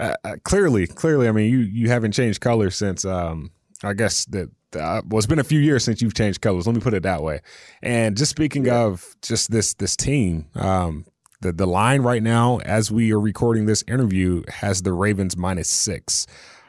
Uh, 0.00 0.14
uh, 0.24 0.36
clearly, 0.42 0.86
clearly, 0.86 1.28
I 1.28 1.32
mean, 1.32 1.50
you 1.52 1.58
you 1.58 1.90
haven't 1.90 2.12
changed 2.12 2.40
color 2.40 2.70
since. 2.70 3.04
Um, 3.04 3.52
I 3.84 3.92
guess 3.92 4.24
that 4.26 4.50
uh, 4.76 5.02
well, 5.06 5.18
it's 5.18 5.26
been 5.26 5.38
a 5.38 5.44
few 5.44 5.60
years 5.60 5.84
since 5.84 6.02
you've 6.02 6.14
changed 6.14 6.40
colors. 6.40 6.66
Let 6.66 6.74
me 6.74 6.80
put 6.80 6.94
it 6.94 7.02
that 7.02 7.22
way. 7.22 7.40
And 7.82 8.16
just 8.16 8.30
speaking 8.30 8.66
yeah. 8.66 8.84
of 8.84 9.16
just 9.22 9.50
this 9.50 9.74
this 9.74 9.96
team, 9.96 10.46
um, 10.54 11.06
the 11.40 11.52
the 11.52 11.66
line 11.66 12.02
right 12.02 12.22
now, 12.22 12.58
as 12.58 12.90
we 12.90 13.12
are 13.12 13.20
recording 13.20 13.66
this 13.66 13.84
interview, 13.88 14.42
has 14.48 14.82
the 14.82 14.92
Ravens 14.92 15.36
minus 15.36 15.68
six. 15.68 16.26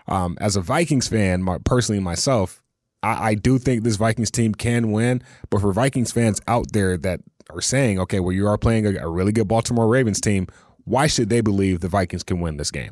Um, 0.07 0.37
as 0.39 0.55
a 0.55 0.61
Vikings 0.61 1.07
fan, 1.07 1.41
my, 1.41 1.57
personally 1.57 1.99
myself, 1.99 2.61
I, 3.01 3.29
I 3.29 3.35
do 3.35 3.57
think 3.57 3.83
this 3.83 3.95
Vikings 3.95 4.31
team 4.31 4.53
can 4.53 4.91
win. 4.91 5.23
But 5.49 5.61
for 5.61 5.73
Vikings 5.73 6.11
fans 6.11 6.41
out 6.47 6.73
there 6.73 6.97
that 6.97 7.21
are 7.49 7.61
saying, 7.61 7.99
okay, 7.99 8.19
well, 8.19 8.31
you 8.31 8.47
are 8.47 8.57
playing 8.57 8.85
a, 8.85 9.05
a 9.05 9.09
really 9.09 9.31
good 9.31 9.47
Baltimore 9.47 9.87
Ravens 9.87 10.21
team, 10.21 10.47
why 10.83 11.07
should 11.07 11.29
they 11.29 11.41
believe 11.41 11.79
the 11.79 11.87
Vikings 11.87 12.23
can 12.23 12.39
win 12.39 12.57
this 12.57 12.71
game? 12.71 12.91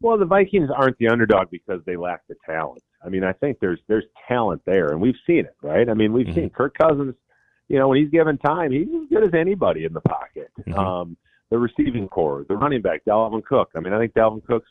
Well, 0.00 0.18
the 0.18 0.26
Vikings 0.26 0.70
aren't 0.74 0.98
the 0.98 1.08
underdog 1.08 1.50
because 1.50 1.80
they 1.86 1.96
lack 1.96 2.26
the 2.28 2.34
talent. 2.44 2.82
I 3.04 3.08
mean, 3.08 3.24
I 3.24 3.32
think 3.32 3.58
there's 3.60 3.80
there's 3.88 4.04
talent 4.28 4.62
there, 4.64 4.92
and 4.92 5.00
we've 5.00 5.16
seen 5.26 5.40
it, 5.40 5.56
right? 5.62 5.88
I 5.88 5.94
mean, 5.94 6.12
we've 6.12 6.26
mm-hmm. 6.26 6.34
seen 6.34 6.50
Kirk 6.50 6.76
Cousins. 6.76 7.14
You 7.68 7.78
know, 7.78 7.88
when 7.88 7.98
he's 7.98 8.10
given 8.10 8.36
time, 8.38 8.72
he's 8.72 8.88
as 8.88 9.08
good 9.08 9.24
as 9.24 9.34
anybody 9.34 9.84
in 9.84 9.92
the 9.92 10.00
pocket. 10.02 10.50
Mm-hmm. 10.60 10.78
Um, 10.78 11.16
the 11.50 11.58
receiving 11.58 12.08
corps, 12.08 12.44
the 12.48 12.56
running 12.56 12.82
back, 12.82 13.04
Dalvin 13.06 13.44
Cook. 13.44 13.70
I 13.76 13.80
mean, 13.80 13.92
I 13.92 13.98
think 13.98 14.12
Dalvin 14.12 14.44
Cook's 14.44 14.68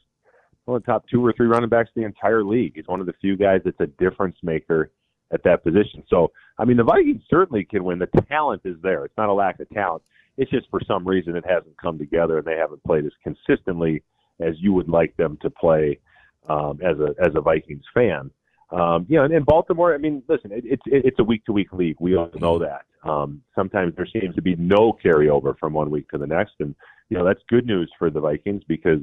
one 0.65 0.77
of 0.77 0.83
the 0.83 0.91
top 0.91 1.05
two 1.09 1.25
or 1.25 1.33
three 1.33 1.47
running 1.47 1.69
backs 1.69 1.89
in 1.95 2.01
the 2.01 2.05
entire 2.05 2.43
league. 2.43 2.73
He's 2.75 2.87
one 2.87 2.99
of 2.99 3.05
the 3.05 3.13
few 3.19 3.35
guys 3.35 3.61
that's 3.65 3.79
a 3.79 3.87
difference 3.87 4.37
maker 4.43 4.91
at 5.33 5.43
that 5.43 5.63
position. 5.63 6.03
So, 6.09 6.31
I 6.57 6.65
mean, 6.65 6.77
the 6.77 6.83
Vikings 6.83 7.23
certainly 7.29 7.65
can 7.65 7.83
win. 7.83 7.99
The 7.99 8.07
talent 8.29 8.61
is 8.65 8.77
there. 8.81 9.05
It's 9.05 9.17
not 9.17 9.29
a 9.29 9.33
lack 9.33 9.59
of 9.59 9.69
talent. 9.69 10.03
It's 10.37 10.51
just 10.51 10.69
for 10.69 10.79
some 10.87 11.07
reason 11.07 11.35
it 11.35 11.45
hasn't 11.47 11.77
come 11.77 11.97
together 11.97 12.37
and 12.37 12.45
they 12.45 12.55
haven't 12.55 12.83
played 12.83 13.05
as 13.05 13.11
consistently 13.23 14.03
as 14.39 14.55
you 14.59 14.73
would 14.73 14.89
like 14.89 15.15
them 15.17 15.37
to 15.41 15.49
play 15.49 15.99
um, 16.49 16.79
as 16.83 16.97
a 16.99 17.15
as 17.23 17.33
a 17.35 17.41
Vikings 17.41 17.85
fan. 17.93 18.29
Um, 18.71 19.05
you 19.07 19.17
know, 19.17 19.25
and 19.25 19.33
in 19.33 19.43
Baltimore, 19.43 19.93
I 19.93 19.97
mean, 19.97 20.23
listen, 20.27 20.51
it, 20.51 20.63
it's 20.65 20.81
it, 20.87 21.05
it's 21.05 21.19
a 21.19 21.23
week 21.23 21.45
to 21.45 21.51
week 21.51 21.71
league. 21.73 21.97
We 21.99 22.15
all 22.15 22.31
know 22.39 22.59
that. 22.59 22.85
Um, 23.07 23.41
sometimes 23.55 23.95
there 23.95 24.07
seems 24.07 24.33
to 24.35 24.41
be 24.41 24.55
no 24.55 24.97
carryover 25.03 25.57
from 25.59 25.73
one 25.73 25.89
week 25.89 26.09
to 26.09 26.17
the 26.17 26.27
next, 26.27 26.53
and 26.59 26.73
you 27.09 27.17
know 27.17 27.25
that's 27.25 27.41
good 27.49 27.65
news 27.65 27.91
for 27.99 28.09
the 28.09 28.19
Vikings 28.19 28.63
because 28.67 29.01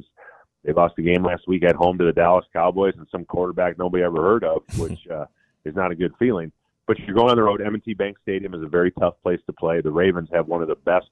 they 0.65 0.73
lost 0.73 0.97
the 0.97 1.03
game 1.03 1.25
last 1.25 1.47
week 1.47 1.65
at 1.65 1.77
home 1.77 1.99
to 1.99 2.05
the 2.05 2.13
Dallas 2.13 2.45
Cowboys 2.53 2.95
and 2.97 3.07
some 3.11 3.25
quarterback 3.25 3.79
nobody 3.79 4.03
ever 4.05 4.21
heard 4.21 4.45
of, 4.45 4.63
which 4.79 4.99
uh, 5.09 5.27
is 5.65 5.75
not 5.75 5.93
a 5.93 5.95
good 5.95 6.13
feeling. 6.19 6.53
But 6.87 6.99
you're 7.01 7.15
going 7.15 7.31
on 7.31 7.37
the 7.37 7.43
road. 7.43 7.63
M&T 7.63 7.95
Bank 7.95 8.17
Stadium 8.23 8.53
is 8.55 8.63
a 8.63 8.69
very 8.69 8.91
tough 8.93 9.15
place 9.23 9.39
to 9.47 9.53
play. 9.53 9.81
The 9.81 9.93
Ravens 9.93 10.29
have 10.33 10.49
one 10.49 10.61
of 10.61 10.69
the 10.69 10.75
best 10.75 11.07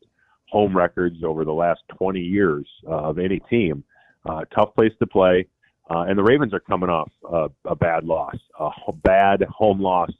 home 0.48 0.76
records 0.76 1.22
over 1.22 1.44
the 1.44 1.52
last 1.52 1.82
20 1.96 2.18
years 2.18 2.66
uh, 2.86 2.96
of 2.96 3.18
any 3.18 3.38
team. 3.48 3.84
Uh, 4.28 4.44
tough 4.54 4.74
place 4.74 4.92
to 4.98 5.06
play. 5.06 5.46
Uh, 5.90 6.04
and 6.08 6.18
the 6.18 6.22
Ravens 6.22 6.52
are 6.52 6.60
coming 6.60 6.90
off 6.90 7.10
uh, 7.30 7.48
a 7.64 7.74
bad 7.74 8.04
loss, 8.04 8.36
a 8.58 8.92
bad 8.92 9.42
home 9.44 9.80
loss. 9.80 10.10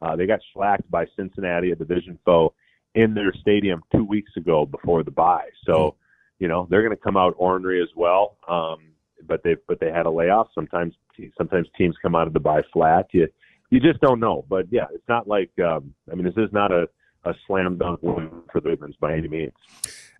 Uh, 0.00 0.16
they 0.16 0.26
got 0.26 0.40
slacked 0.52 0.90
by 0.90 1.06
Cincinnati, 1.16 1.70
a 1.70 1.76
division 1.76 2.18
foe, 2.24 2.52
in 2.94 3.14
their 3.14 3.32
stadium 3.40 3.82
two 3.94 4.04
weeks 4.04 4.32
ago 4.36 4.66
before 4.66 5.04
the 5.04 5.10
bye. 5.10 5.48
So, 5.64 5.94
you 6.38 6.48
know, 6.48 6.66
they're 6.68 6.82
going 6.82 6.96
to 6.96 7.02
come 7.02 7.16
out 7.16 7.34
ornery 7.38 7.80
as 7.80 7.88
well. 7.94 8.36
Um, 8.48 8.92
but 9.26 9.42
they 9.44 9.56
but 9.68 9.78
they 9.80 9.90
had 9.90 10.06
a 10.06 10.10
layoff. 10.10 10.48
Sometimes 10.54 10.94
sometimes 11.38 11.68
teams 11.76 11.94
come 12.02 12.14
out 12.14 12.26
of 12.26 12.32
the 12.32 12.40
bye 12.40 12.62
flat. 12.72 13.06
You 13.12 13.28
you 13.70 13.80
just 13.80 14.00
don't 14.00 14.20
know. 14.20 14.44
But 14.48 14.66
yeah, 14.70 14.86
it's 14.92 15.08
not 15.08 15.28
like 15.28 15.50
um, 15.60 15.94
I 16.10 16.14
mean, 16.14 16.24
this 16.24 16.36
is 16.36 16.52
not 16.52 16.72
a 16.72 16.88
a 17.24 17.34
slam 17.46 17.78
dunk 17.78 18.02
win 18.02 18.30
for 18.50 18.60
the 18.60 18.70
Ravens 18.70 18.96
by 19.00 19.14
any 19.14 19.28
means. 19.28 19.52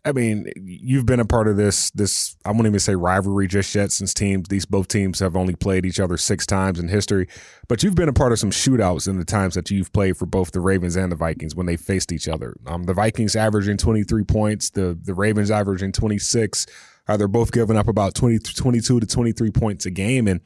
I 0.05 0.11
mean, 0.11 0.51
you've 0.57 1.07
been 1.07 1.21
a 1.21 1.25
part 1.25 1.47
of 1.47 1.57
this. 1.57 1.91
This 1.93 2.37
I 2.45 2.51
won't 2.51 2.67
even 2.67 2.81
say 2.81 2.97
rivalry 2.97 3.47
just 3.47 3.73
yet, 3.73 3.93
since 3.93 4.13
teams 4.13 4.49
these 4.49 4.65
both 4.65 4.89
teams 4.89 5.21
have 5.21 5.37
only 5.37 5.55
played 5.55 5.87
each 5.87 6.01
other 6.01 6.17
six 6.17 6.45
times 6.45 6.81
in 6.81 6.89
history. 6.89 7.29
But 7.69 7.83
you've 7.83 7.95
been 7.95 8.09
a 8.09 8.13
part 8.13 8.33
of 8.33 8.41
some 8.41 8.51
shootouts 8.51 9.07
in 9.07 9.19
the 9.19 9.25
times 9.25 9.55
that 9.55 9.71
you've 9.71 9.93
played 9.93 10.17
for 10.17 10.27
both 10.27 10.51
the 10.51 10.61
Ravens 10.61 10.97
and 10.97 11.13
the 11.13 11.17
Vikings 11.17 11.55
when 11.55 11.67
they 11.67 11.77
faced 11.77 12.11
each 12.11 12.27
other. 12.27 12.57
Um, 12.67 12.85
the 12.85 12.95
Vikings 12.95 13.37
averaging 13.37 13.77
twenty 13.77 14.03
three 14.03 14.25
points, 14.25 14.71
the 14.71 14.99
the 15.01 15.15
Ravens 15.15 15.53
averaging 15.53 15.93
twenty 15.93 16.19
six. 16.19 16.67
Uh, 17.07 17.17
they're 17.17 17.29
both 17.29 17.51
giving 17.51 17.77
up 17.77 17.89
about 17.89 18.15
20, 18.15 18.39
22 18.39 19.01
to 19.01 19.07
twenty 19.07 19.33
three 19.33 19.51
points 19.51 19.87
a 19.87 19.91
game, 19.91 20.27
and 20.27 20.41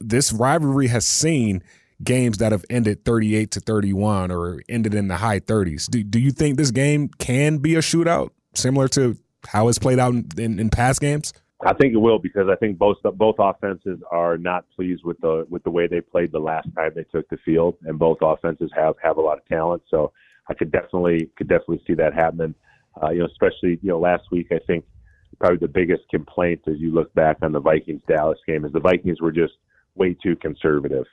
this 0.00 0.32
rivalry 0.32 0.88
has 0.88 1.06
seen 1.06 1.62
games 2.02 2.38
that 2.38 2.52
have 2.52 2.64
ended 2.68 3.04
38 3.04 3.50
to 3.52 3.60
31 3.60 4.30
or 4.30 4.60
ended 4.68 4.94
in 4.94 5.08
the 5.08 5.16
high 5.16 5.40
30s. 5.40 5.88
Do, 5.88 6.04
do 6.04 6.18
you 6.18 6.30
think 6.30 6.58
this 6.58 6.70
game 6.70 7.08
can 7.18 7.56
be 7.56 7.74
a 7.74 7.78
shootout? 7.78 8.30
Similar 8.56 8.88
to 8.88 9.16
how 9.48 9.68
it's 9.68 9.78
played 9.78 9.98
out 9.98 10.12
in, 10.12 10.28
in, 10.36 10.58
in 10.58 10.70
past 10.70 11.00
games? 11.00 11.32
I 11.64 11.72
think 11.72 11.94
it 11.94 11.98
will 11.98 12.18
because 12.18 12.48
I 12.50 12.56
think 12.56 12.76
both 12.76 12.98
both 13.14 13.36
offenses 13.38 13.98
are 14.10 14.36
not 14.36 14.66
pleased 14.74 15.04
with 15.04 15.18
the 15.20 15.46
with 15.48 15.62
the 15.64 15.70
way 15.70 15.86
they 15.86 16.02
played 16.02 16.32
the 16.32 16.38
last 16.38 16.68
time 16.76 16.92
they 16.94 17.04
took 17.04 17.28
the 17.30 17.38
field, 17.44 17.76
and 17.84 17.98
both 17.98 18.18
offenses 18.20 18.70
have 18.76 18.94
have 19.02 19.16
a 19.16 19.22
lot 19.22 19.38
of 19.38 19.46
talent. 19.46 19.82
So 19.90 20.12
I 20.48 20.54
could 20.54 20.70
definitely 20.70 21.30
could 21.36 21.48
definitely 21.48 21.82
see 21.86 21.94
that 21.94 22.12
happening. 22.14 22.54
Uh, 23.02 23.10
you 23.10 23.20
know, 23.20 23.26
especially 23.26 23.78
you 23.82 23.88
know 23.88 23.98
last 23.98 24.24
week. 24.30 24.48
I 24.50 24.58
think 24.66 24.84
probably 25.38 25.58
the 25.58 25.68
biggest 25.68 26.02
complaint 26.10 26.60
as 26.66 26.78
you 26.78 26.92
look 26.92 27.12
back 27.14 27.38
on 27.42 27.52
the 27.52 27.60
Vikings 27.60 28.02
Dallas 28.06 28.38
game 28.46 28.64
is 28.64 28.72
the 28.72 28.80
Vikings 28.80 29.20
were 29.20 29.32
just 29.32 29.54
way 29.94 30.14
too 30.22 30.36
conservative 30.36 31.04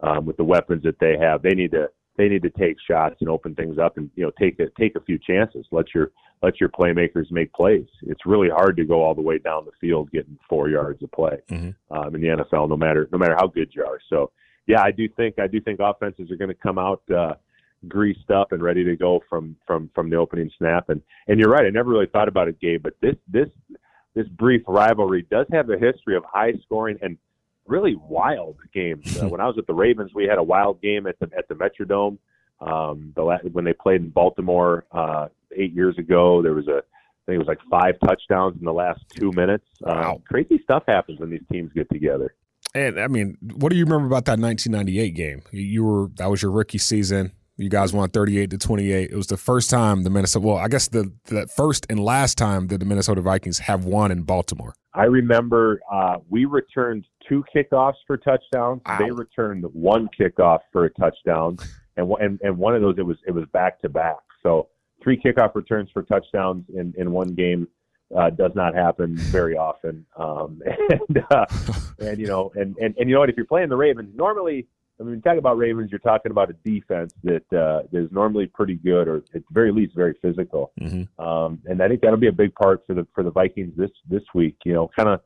um, 0.00 0.26
with 0.26 0.36
the 0.36 0.44
weapons 0.44 0.82
that 0.82 0.98
they 0.98 1.16
have. 1.20 1.42
They 1.42 1.54
need 1.54 1.70
to 1.72 1.88
they 2.16 2.28
need 2.28 2.42
to 2.42 2.50
take 2.50 2.76
shots 2.86 3.16
and 3.20 3.28
open 3.28 3.54
things 3.54 3.78
up 3.78 3.96
and 3.96 4.10
you 4.16 4.24
know 4.24 4.32
take 4.38 4.58
a 4.58 4.66
take 4.78 4.96
a 4.96 5.00
few 5.00 5.18
chances. 5.18 5.64
Let 5.70 5.94
your 5.94 6.10
let 6.42 6.60
your 6.60 6.68
playmakers 6.68 7.30
make 7.30 7.52
plays. 7.52 7.86
It's 8.02 8.26
really 8.26 8.48
hard 8.48 8.76
to 8.76 8.84
go 8.84 9.02
all 9.02 9.14
the 9.14 9.22
way 9.22 9.38
down 9.38 9.64
the 9.64 9.72
field 9.80 10.10
getting 10.10 10.38
four 10.48 10.68
yards 10.68 11.02
of 11.02 11.12
play 11.12 11.38
mm-hmm. 11.48 11.96
um, 11.96 12.14
in 12.14 12.20
the 12.20 12.28
NFL, 12.28 12.68
no 12.68 12.76
matter 12.76 13.08
no 13.12 13.18
matter 13.18 13.36
how 13.36 13.46
good 13.46 13.70
you 13.72 13.84
are. 13.84 13.98
So 14.08 14.32
yeah, 14.66 14.82
I 14.82 14.90
do 14.90 15.08
think 15.08 15.38
I 15.38 15.46
do 15.46 15.60
think 15.60 15.80
offenses 15.80 16.30
are 16.30 16.36
going 16.36 16.48
to 16.48 16.54
come 16.54 16.78
out 16.78 17.02
uh, 17.10 17.34
greased 17.88 18.30
up 18.30 18.52
and 18.52 18.62
ready 18.62 18.84
to 18.84 18.96
go 18.96 19.20
from 19.28 19.56
from 19.66 19.90
from 19.94 20.10
the 20.10 20.16
opening 20.16 20.50
snap. 20.58 20.88
And 20.88 21.02
and 21.28 21.38
you're 21.38 21.50
right, 21.50 21.66
I 21.66 21.70
never 21.70 21.90
really 21.90 22.06
thought 22.06 22.28
about 22.28 22.48
it, 22.48 22.60
Gabe, 22.60 22.82
but 22.82 22.94
this 23.00 23.16
this 23.28 23.48
this 24.14 24.28
brief 24.28 24.62
rivalry 24.66 25.26
does 25.30 25.46
have 25.52 25.70
a 25.70 25.78
history 25.78 26.16
of 26.16 26.24
high 26.24 26.52
scoring 26.64 26.98
and 27.02 27.16
really 27.66 27.96
wild 27.96 28.56
games. 28.74 29.16
Uh, 29.22 29.28
when 29.28 29.40
I 29.40 29.46
was 29.46 29.56
at 29.58 29.66
the 29.66 29.74
Ravens, 29.74 30.10
we 30.14 30.24
had 30.24 30.38
a 30.38 30.42
wild 30.42 30.80
game 30.80 31.06
at 31.06 31.18
the 31.18 31.28
at 31.36 31.48
the 31.48 31.54
Metrodome. 31.54 32.18
Um, 32.64 33.12
the 33.16 33.38
when 33.52 33.64
they 33.64 33.72
played 33.72 34.02
in 34.02 34.10
Baltimore 34.10 34.84
uh, 34.92 35.28
eight 35.56 35.74
years 35.74 35.98
ago, 35.98 36.42
there 36.42 36.54
was 36.54 36.68
a 36.68 36.78
I 36.78 37.24
think 37.26 37.36
it 37.36 37.38
was 37.38 37.48
like 37.48 37.60
five 37.70 37.94
touchdowns 38.04 38.56
in 38.58 38.64
the 38.64 38.72
last 38.72 39.00
two 39.14 39.30
minutes. 39.32 39.64
Um, 39.86 39.96
wow. 39.96 40.22
crazy 40.28 40.60
stuff 40.64 40.82
happens 40.88 41.20
when 41.20 41.30
these 41.30 41.42
teams 41.50 41.70
get 41.72 41.88
together. 41.90 42.34
And 42.74 42.98
I 42.98 43.06
mean, 43.06 43.36
what 43.54 43.70
do 43.70 43.76
you 43.76 43.84
remember 43.84 44.06
about 44.06 44.24
that 44.24 44.40
1998 44.40 45.10
game? 45.14 45.42
You 45.52 45.84
were 45.84 46.08
that 46.16 46.30
was 46.30 46.42
your 46.42 46.50
rookie 46.50 46.78
season. 46.78 47.32
You 47.56 47.68
guys 47.68 47.92
won 47.92 48.08
38 48.08 48.50
to 48.50 48.58
28. 48.58 49.10
It 49.10 49.16
was 49.16 49.26
the 49.26 49.36
first 49.36 49.68
time 49.68 50.02
the 50.02 50.10
Minnesota, 50.10 50.46
well, 50.46 50.56
I 50.56 50.68
guess 50.68 50.88
the, 50.88 51.12
the 51.26 51.46
first 51.46 51.86
and 51.90 52.00
last 52.00 52.38
time 52.38 52.68
that 52.68 52.78
the 52.78 52.86
Minnesota 52.86 53.20
Vikings 53.20 53.58
have 53.60 53.84
won 53.84 54.10
in 54.10 54.22
Baltimore. 54.22 54.74
I 54.94 55.04
remember 55.04 55.80
uh, 55.90 56.16
we 56.28 56.46
returned 56.46 57.06
two 57.28 57.44
kickoffs 57.54 57.96
for 58.06 58.16
touchdowns. 58.16 58.80
Wow. 58.86 58.98
They 58.98 59.10
returned 59.10 59.64
one 59.72 60.08
kickoff 60.18 60.60
for 60.72 60.86
a 60.86 60.90
touchdown, 60.94 61.58
and, 61.96 62.10
and 62.20 62.40
and 62.42 62.58
one 62.58 62.74
of 62.74 62.82
those 62.82 62.96
it 62.98 63.06
was 63.06 63.16
it 63.26 63.32
was 63.32 63.44
back 63.52 63.80
to 63.82 63.88
back. 63.88 64.16
So 64.42 64.68
three 65.02 65.20
kickoff 65.20 65.54
returns 65.54 65.90
for 65.92 66.02
touchdowns 66.02 66.64
in 66.74 66.94
in 66.96 67.12
one 67.12 67.34
game 67.34 67.68
uh, 68.16 68.30
does 68.30 68.52
not 68.54 68.74
happen 68.74 69.16
very 69.16 69.56
often. 69.56 70.04
Um, 70.16 70.60
and 70.90 71.24
uh, 71.30 71.46
and 71.98 72.18
you 72.18 72.26
know, 72.26 72.52
and, 72.54 72.76
and 72.78 72.94
and 72.96 73.08
you 73.08 73.14
know 73.14 73.20
what? 73.20 73.30
If 73.30 73.36
you're 73.36 73.46
playing 73.46 73.68
the 73.68 73.76
Ravens, 73.76 74.14
normally, 74.14 74.66
I 75.00 75.04
mean, 75.04 75.20
talk 75.22 75.38
about 75.38 75.56
Ravens, 75.56 75.90
you're 75.90 75.98
talking 75.98 76.30
about 76.30 76.50
a 76.50 76.54
defense 76.64 77.14
that 77.24 77.52
uh, 77.52 77.82
is 77.92 78.10
normally 78.12 78.46
pretty 78.46 78.74
good, 78.74 79.08
or 79.08 79.16
at 79.16 79.32
the 79.32 79.42
very 79.50 79.72
least, 79.72 79.94
very 79.94 80.14
physical. 80.20 80.72
Mm-hmm. 80.80 81.24
Um, 81.24 81.60
and 81.66 81.82
I 81.82 81.88
think 81.88 82.02
that'll 82.02 82.18
be 82.18 82.28
a 82.28 82.32
big 82.32 82.54
part 82.54 82.84
for 82.86 82.94
the 82.94 83.06
for 83.14 83.22
the 83.22 83.30
Vikings 83.30 83.72
this 83.76 83.90
this 84.08 84.24
week. 84.34 84.56
You 84.64 84.74
know, 84.74 84.90
kind 84.96 85.08
of. 85.08 85.20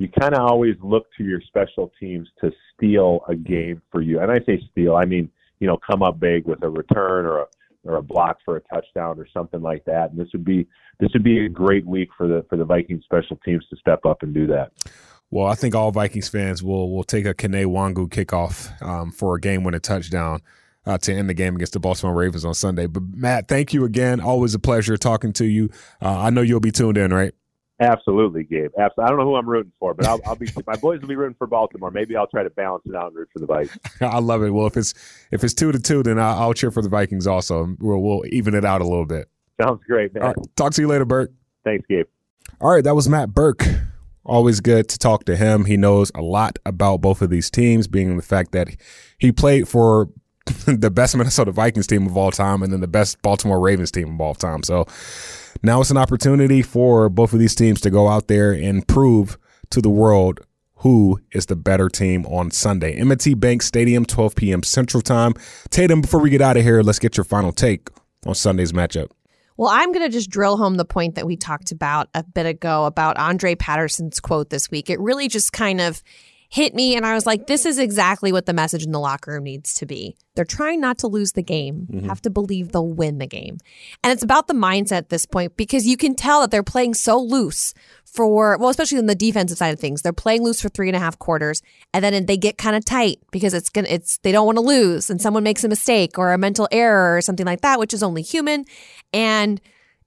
You 0.00 0.08
kind 0.20 0.32
of 0.32 0.42
always 0.42 0.76
look 0.80 1.08
to 1.16 1.24
your 1.24 1.40
special 1.40 1.90
teams 1.98 2.28
to 2.40 2.52
steal 2.72 3.24
a 3.28 3.34
game 3.34 3.82
for 3.90 4.00
you, 4.00 4.20
and 4.20 4.30
I 4.30 4.38
say 4.46 4.62
steal, 4.70 4.94
I 4.94 5.04
mean 5.04 5.28
you 5.60 5.66
know 5.66 5.78
come 5.78 6.02
up 6.02 6.20
big 6.20 6.46
with 6.46 6.62
a 6.62 6.68
return 6.68 7.26
or 7.26 7.40
a 7.40 7.46
or 7.84 7.96
a 7.96 8.02
block 8.02 8.38
for 8.44 8.56
a 8.56 8.60
touchdown 8.62 9.18
or 9.18 9.26
something 9.32 9.62
like 9.62 9.84
that. 9.86 10.10
And 10.10 10.18
this 10.18 10.28
would 10.32 10.44
be 10.44 10.66
this 11.00 11.10
would 11.14 11.24
be 11.24 11.44
a 11.44 11.48
great 11.48 11.86
week 11.86 12.10
for 12.16 12.26
the 12.28 12.44
for 12.48 12.56
the 12.56 12.64
Vikings 12.64 13.04
special 13.04 13.36
teams 13.44 13.64
to 13.70 13.76
step 13.76 14.04
up 14.04 14.22
and 14.22 14.34
do 14.34 14.46
that. 14.48 14.72
Well, 15.30 15.46
I 15.46 15.54
think 15.54 15.74
all 15.74 15.90
Vikings 15.90 16.28
fans 16.28 16.62
will 16.62 16.90
will 16.94 17.04
take 17.04 17.26
a 17.26 17.34
Kene 17.34 17.64
Nwangwu 17.64 18.08
kickoff 18.08 18.80
um, 18.82 19.10
for 19.10 19.36
a 19.36 19.40
game 19.40 19.64
winning 19.64 19.80
touchdown. 19.80 20.40
Uh, 20.86 20.96
to 20.96 21.12
end 21.12 21.28
the 21.28 21.34
game 21.34 21.54
against 21.54 21.74
the 21.74 21.80
Baltimore 21.80 22.14
Ravens 22.14 22.46
on 22.46 22.54
Sunday. 22.54 22.86
But 22.86 23.02
Matt, 23.12 23.46
thank 23.46 23.74
you 23.74 23.84
again. 23.84 24.20
Always 24.22 24.54
a 24.54 24.58
pleasure 24.58 24.96
talking 24.96 25.34
to 25.34 25.44
you. 25.44 25.68
Uh, 26.00 26.18
I 26.18 26.30
know 26.30 26.40
you'll 26.40 26.60
be 26.60 26.70
tuned 26.70 26.96
in, 26.96 27.12
right? 27.12 27.34
Absolutely, 27.80 28.42
Gabe. 28.42 28.72
Absolutely. 28.78 29.04
I 29.04 29.08
don't 29.08 29.18
know 29.18 29.24
who 29.24 29.36
I'm 29.36 29.48
rooting 29.48 29.72
for, 29.78 29.94
but 29.94 30.06
I'll, 30.06 30.20
I'll, 30.26 30.34
be. 30.34 30.48
My 30.66 30.74
boys 30.76 31.00
will 31.00 31.08
be 31.08 31.14
rooting 31.14 31.36
for 31.38 31.46
Baltimore. 31.46 31.92
Maybe 31.92 32.16
I'll 32.16 32.26
try 32.26 32.42
to 32.42 32.50
balance 32.50 32.82
it 32.86 32.96
out 32.96 33.08
and 33.08 33.16
root 33.16 33.28
for 33.32 33.38
the 33.38 33.46
Vikings. 33.46 33.78
I 34.00 34.18
love 34.18 34.42
it. 34.42 34.50
Well, 34.50 34.66
if 34.66 34.76
it's 34.76 34.94
if 35.30 35.44
it's 35.44 35.54
two 35.54 35.70
to 35.70 35.78
two, 35.78 36.02
then 36.02 36.18
I'll, 36.18 36.38
I'll 36.42 36.54
cheer 36.54 36.72
for 36.72 36.82
the 36.82 36.88
Vikings. 36.88 37.26
Also, 37.26 37.76
we'll, 37.78 38.00
we'll 38.00 38.24
even 38.26 38.54
it 38.54 38.64
out 38.64 38.80
a 38.80 38.84
little 38.84 39.06
bit. 39.06 39.28
Sounds 39.60 39.80
great, 39.86 40.12
man. 40.14 40.34
talk 40.56 40.72
to 40.72 40.82
you 40.82 40.88
later, 40.88 41.04
Birk. 41.04 41.30
Thanks, 41.64 41.86
Gabe. 41.88 42.06
All 42.60 42.70
right, 42.70 42.82
that 42.82 42.94
was 42.94 43.08
Matt 43.08 43.32
Birk. 43.32 43.64
Always 44.24 44.60
good 44.60 44.88
to 44.88 44.98
talk 44.98 45.24
to 45.24 45.36
him. 45.36 45.64
He 45.64 45.76
knows 45.76 46.10
a 46.14 46.20
lot 46.20 46.58
about 46.66 47.00
both 47.00 47.22
of 47.22 47.30
these 47.30 47.50
teams, 47.50 47.86
being 47.86 48.16
the 48.16 48.22
fact 48.22 48.52
that 48.52 48.68
he 49.18 49.32
played 49.32 49.68
for 49.68 50.08
the 50.66 50.90
best 50.90 51.16
Minnesota 51.16 51.52
Vikings 51.52 51.86
team 51.86 52.06
of 52.06 52.16
all 52.16 52.30
time 52.30 52.62
and 52.62 52.72
then 52.72 52.80
the 52.80 52.88
best 52.88 53.20
Baltimore 53.22 53.60
Ravens 53.60 53.90
team 53.90 54.14
of 54.14 54.20
all 54.20 54.34
time. 54.34 54.62
So 54.62 54.86
now 55.62 55.80
it's 55.80 55.90
an 55.90 55.96
opportunity 55.96 56.62
for 56.62 57.08
both 57.08 57.32
of 57.32 57.38
these 57.38 57.54
teams 57.54 57.80
to 57.82 57.90
go 57.90 58.08
out 58.08 58.28
there 58.28 58.52
and 58.52 58.86
prove 58.86 59.38
to 59.70 59.80
the 59.80 59.90
world 59.90 60.40
who 60.78 61.20
is 61.32 61.46
the 61.46 61.56
better 61.56 61.88
team 61.88 62.24
on 62.26 62.50
Sunday. 62.50 62.92
M&T 62.92 63.34
Bank 63.34 63.62
Stadium, 63.62 64.04
12 64.04 64.36
p.m. 64.36 64.62
Central 64.62 65.00
Time. 65.00 65.34
Tatum, 65.70 66.00
before 66.00 66.20
we 66.20 66.30
get 66.30 66.40
out 66.40 66.56
of 66.56 66.62
here, 66.62 66.82
let's 66.82 67.00
get 67.00 67.16
your 67.16 67.24
final 67.24 67.50
take 67.50 67.88
on 68.24 68.34
Sunday's 68.34 68.72
matchup. 68.72 69.10
Well, 69.56 69.70
I'm 69.70 69.90
going 69.90 70.06
to 70.06 70.12
just 70.12 70.30
drill 70.30 70.56
home 70.56 70.76
the 70.76 70.84
point 70.84 71.16
that 71.16 71.26
we 71.26 71.36
talked 71.36 71.72
about 71.72 72.08
a 72.14 72.22
bit 72.22 72.46
ago 72.46 72.84
about 72.84 73.18
Andre 73.18 73.56
Patterson's 73.56 74.20
quote 74.20 74.50
this 74.50 74.70
week. 74.70 74.88
It 74.88 75.00
really 75.00 75.26
just 75.26 75.52
kind 75.52 75.80
of 75.80 76.00
hit 76.50 76.74
me 76.74 76.96
and 76.96 77.04
I 77.04 77.14
was 77.14 77.26
like, 77.26 77.46
this 77.46 77.66
is 77.66 77.78
exactly 77.78 78.32
what 78.32 78.46
the 78.46 78.54
message 78.54 78.84
in 78.84 78.92
the 78.92 78.98
locker 78.98 79.32
room 79.32 79.44
needs 79.44 79.74
to 79.74 79.86
be. 79.86 80.16
They're 80.34 80.46
trying 80.46 80.80
not 80.80 80.98
to 80.98 81.06
lose 81.06 81.32
the 81.32 81.42
game. 81.42 81.86
Mm-hmm. 81.90 82.08
Have 82.08 82.22
to 82.22 82.30
believe 82.30 82.72
they'll 82.72 82.88
win 82.88 83.18
the 83.18 83.26
game. 83.26 83.58
And 84.02 84.12
it's 84.12 84.22
about 84.22 84.46
the 84.46 84.54
mindset 84.54 84.96
at 84.96 85.08
this 85.10 85.26
point 85.26 85.56
because 85.56 85.86
you 85.86 85.98
can 85.98 86.14
tell 86.14 86.40
that 86.40 86.50
they're 86.50 86.62
playing 86.62 86.94
so 86.94 87.20
loose 87.20 87.74
for 88.04 88.56
well, 88.56 88.70
especially 88.70 88.98
on 88.98 89.06
the 89.06 89.14
defensive 89.14 89.58
side 89.58 89.74
of 89.74 89.80
things. 89.80 90.00
They're 90.00 90.12
playing 90.14 90.42
loose 90.42 90.60
for 90.60 90.70
three 90.70 90.88
and 90.88 90.96
a 90.96 91.00
half 91.00 91.18
quarters 91.18 91.60
and 91.92 92.02
then 92.02 92.24
they 92.24 92.38
get 92.38 92.56
kind 92.56 92.76
of 92.76 92.84
tight 92.84 93.18
because 93.30 93.52
it's 93.52 93.68
gonna 93.68 93.88
it's 93.90 94.18
they 94.18 94.32
don't 94.32 94.46
want 94.46 94.56
to 94.56 94.62
lose 94.62 95.10
and 95.10 95.20
someone 95.20 95.42
makes 95.42 95.64
a 95.64 95.68
mistake 95.68 96.18
or 96.18 96.32
a 96.32 96.38
mental 96.38 96.66
error 96.72 97.16
or 97.16 97.20
something 97.20 97.46
like 97.46 97.60
that, 97.60 97.78
which 97.78 97.92
is 97.92 98.02
only 98.02 98.22
human. 98.22 98.64
And 99.12 99.60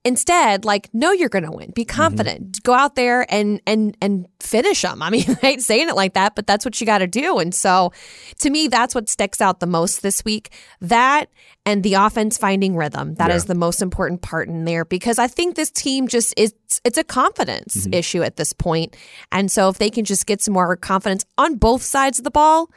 Instead, 0.04 0.66
like, 0.66 0.92
know 0.94 1.12
you're 1.12 1.30
going 1.30 1.46
to 1.46 1.52
win. 1.52 1.72
Be 1.72 1.86
mm-hmm. 1.86 1.96
confident. 1.96 2.54
Mm-hmm. 2.54 2.62
Go 2.64 2.74
out 2.74 2.96
there 2.96 3.32
and 3.32 3.62
and 3.68 3.96
and 4.02 4.28
finish 4.40 4.82
them. 4.82 5.02
I 5.02 5.10
mean, 5.10 5.26
I 5.30 5.34
hate 5.34 5.62
saying 5.62 5.90
it 5.90 5.96
like 5.96 6.14
that, 6.14 6.36
but 6.36 6.48
that's 6.48 6.66
what 6.66 6.80
you 6.82 6.86
got 6.88 7.00
to 7.00 7.08
do. 7.08 7.40
And 7.40 7.54
so, 7.54 7.94
to 8.40 8.50
me, 8.50 8.68
that's 8.68 8.96
what 8.96 9.10
sticks 9.10 9.42
out 9.42 9.60
the 9.60 9.68
most 9.68 10.02
this 10.02 10.26
week. 10.26 10.52
That 10.80 11.30
and 11.65 11.84
the 11.84 11.93
offense 11.93 12.38
finding 12.38 12.76
rhythm. 12.76 13.15
That 13.15 13.30
yeah. 13.30 13.36
is 13.36 13.45
the 13.45 13.56
most 13.56 13.82
important 13.82 14.21
part 14.21 14.47
in 14.47 14.65
there 14.65 14.86
because 14.86 15.19
I 15.19 15.28
think 15.28 15.56
this 15.56 15.69
team 15.71 16.08
just 16.08 16.34
is 16.38 16.54
it's 16.84 16.97
a 16.97 17.04
confidence 17.04 17.78
mm-hmm. 17.78 17.93
issue 17.93 18.24
at 18.24 18.38
this 18.38 18.54
point. 18.54 18.95
And 19.32 19.52
so, 19.52 19.69
if 19.69 19.78
they 19.78 19.89
can 19.89 20.06
just 20.06 20.26
get 20.26 20.41
some 20.41 20.54
more 20.54 20.76
confidence 20.76 21.26
on 21.38 21.56
both 21.56 21.82
sides 21.82 22.19
of 22.19 22.24
the 22.24 22.32
ball, 22.32 22.69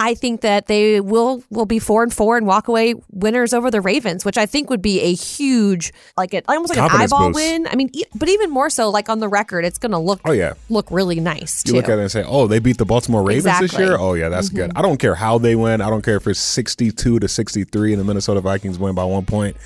I 0.00 0.14
think 0.14 0.42
that 0.42 0.68
they 0.68 1.00
will 1.00 1.42
will 1.50 1.66
be 1.66 1.80
four 1.80 2.04
and 2.04 2.14
four 2.14 2.36
and 2.36 2.46
walk 2.46 2.68
away 2.68 2.94
winners 3.10 3.52
over 3.52 3.68
the 3.68 3.80
Ravens, 3.80 4.24
which 4.24 4.38
I 4.38 4.46
think 4.46 4.70
would 4.70 4.80
be 4.80 5.00
a 5.00 5.12
huge 5.12 5.92
like 6.16 6.34
it 6.34 6.44
almost 6.46 6.70
like 6.70 6.78
Confidence 6.78 7.10
an 7.10 7.16
eyeball 7.16 7.28
boost. 7.30 7.36
win. 7.36 7.66
I 7.66 7.74
mean, 7.74 7.90
but 8.14 8.28
even 8.28 8.48
more 8.48 8.70
so, 8.70 8.90
like 8.90 9.08
on 9.08 9.18
the 9.18 9.28
record, 9.28 9.64
it's 9.64 9.78
going 9.78 9.90
to 9.90 9.98
look 9.98 10.20
oh 10.24 10.30
yeah 10.30 10.54
look 10.68 10.88
really 10.92 11.18
nice. 11.18 11.64
You 11.66 11.72
too. 11.72 11.76
look 11.78 11.88
at 11.88 11.98
it 11.98 12.02
and 12.02 12.10
say, 12.12 12.22
oh, 12.24 12.46
they 12.46 12.60
beat 12.60 12.78
the 12.78 12.84
Baltimore 12.84 13.24
Ravens 13.24 13.46
exactly. 13.46 13.66
this 13.66 13.78
year. 13.78 13.96
Oh 13.98 14.14
yeah, 14.14 14.28
that's 14.28 14.48
mm-hmm. 14.50 14.56
good. 14.58 14.72
I 14.76 14.82
don't 14.82 14.98
care 14.98 15.16
how 15.16 15.38
they 15.38 15.56
win. 15.56 15.80
I 15.80 15.90
don't 15.90 16.02
care 16.02 16.16
if 16.16 16.28
it's 16.28 16.38
sixty 16.38 16.92
two 16.92 17.18
to 17.18 17.26
sixty 17.26 17.64
three 17.64 17.92
in 17.92 17.98
the 17.98 18.04
Minnesota 18.04 18.27
Vikings 18.36 18.78
win 18.78 18.94
by 18.94 19.04
one 19.04 19.24
point. 19.24 19.56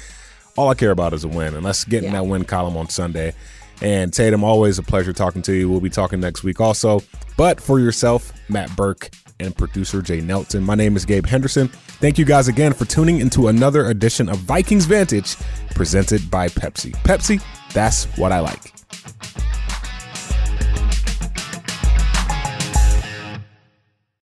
All 0.56 0.68
I 0.68 0.74
care 0.74 0.90
about 0.90 1.14
is 1.14 1.24
a 1.24 1.28
win, 1.28 1.54
and 1.54 1.64
let's 1.64 1.84
get 1.84 2.04
in 2.04 2.12
that 2.12 2.26
win 2.26 2.44
column 2.44 2.76
on 2.76 2.88
Sunday. 2.88 3.34
And 3.80 4.12
Tatum, 4.12 4.44
always 4.44 4.78
a 4.78 4.82
pleasure 4.82 5.12
talking 5.12 5.42
to 5.42 5.52
you. 5.52 5.68
We'll 5.68 5.80
be 5.80 5.90
talking 5.90 6.20
next 6.20 6.44
week 6.44 6.60
also. 6.60 7.00
But 7.36 7.60
for 7.60 7.80
yourself, 7.80 8.32
Matt 8.48 8.74
Birk 8.76 9.10
and 9.40 9.56
producer 9.56 10.02
Jay 10.02 10.20
Nelson. 10.20 10.62
My 10.62 10.74
name 10.74 10.96
is 10.96 11.04
Gabe 11.04 11.26
Henderson. 11.26 11.68
Thank 11.68 12.18
you 12.18 12.24
guys 12.24 12.48
again 12.48 12.72
for 12.72 12.84
tuning 12.84 13.18
into 13.18 13.48
another 13.48 13.86
edition 13.86 14.28
of 14.28 14.36
Vikings 14.38 14.84
Vantage 14.84 15.36
presented 15.74 16.30
by 16.30 16.48
Pepsi. 16.48 16.92
Pepsi, 17.02 17.42
that's 17.72 18.04
what 18.16 18.30
I 18.30 18.40
like. 18.40 18.72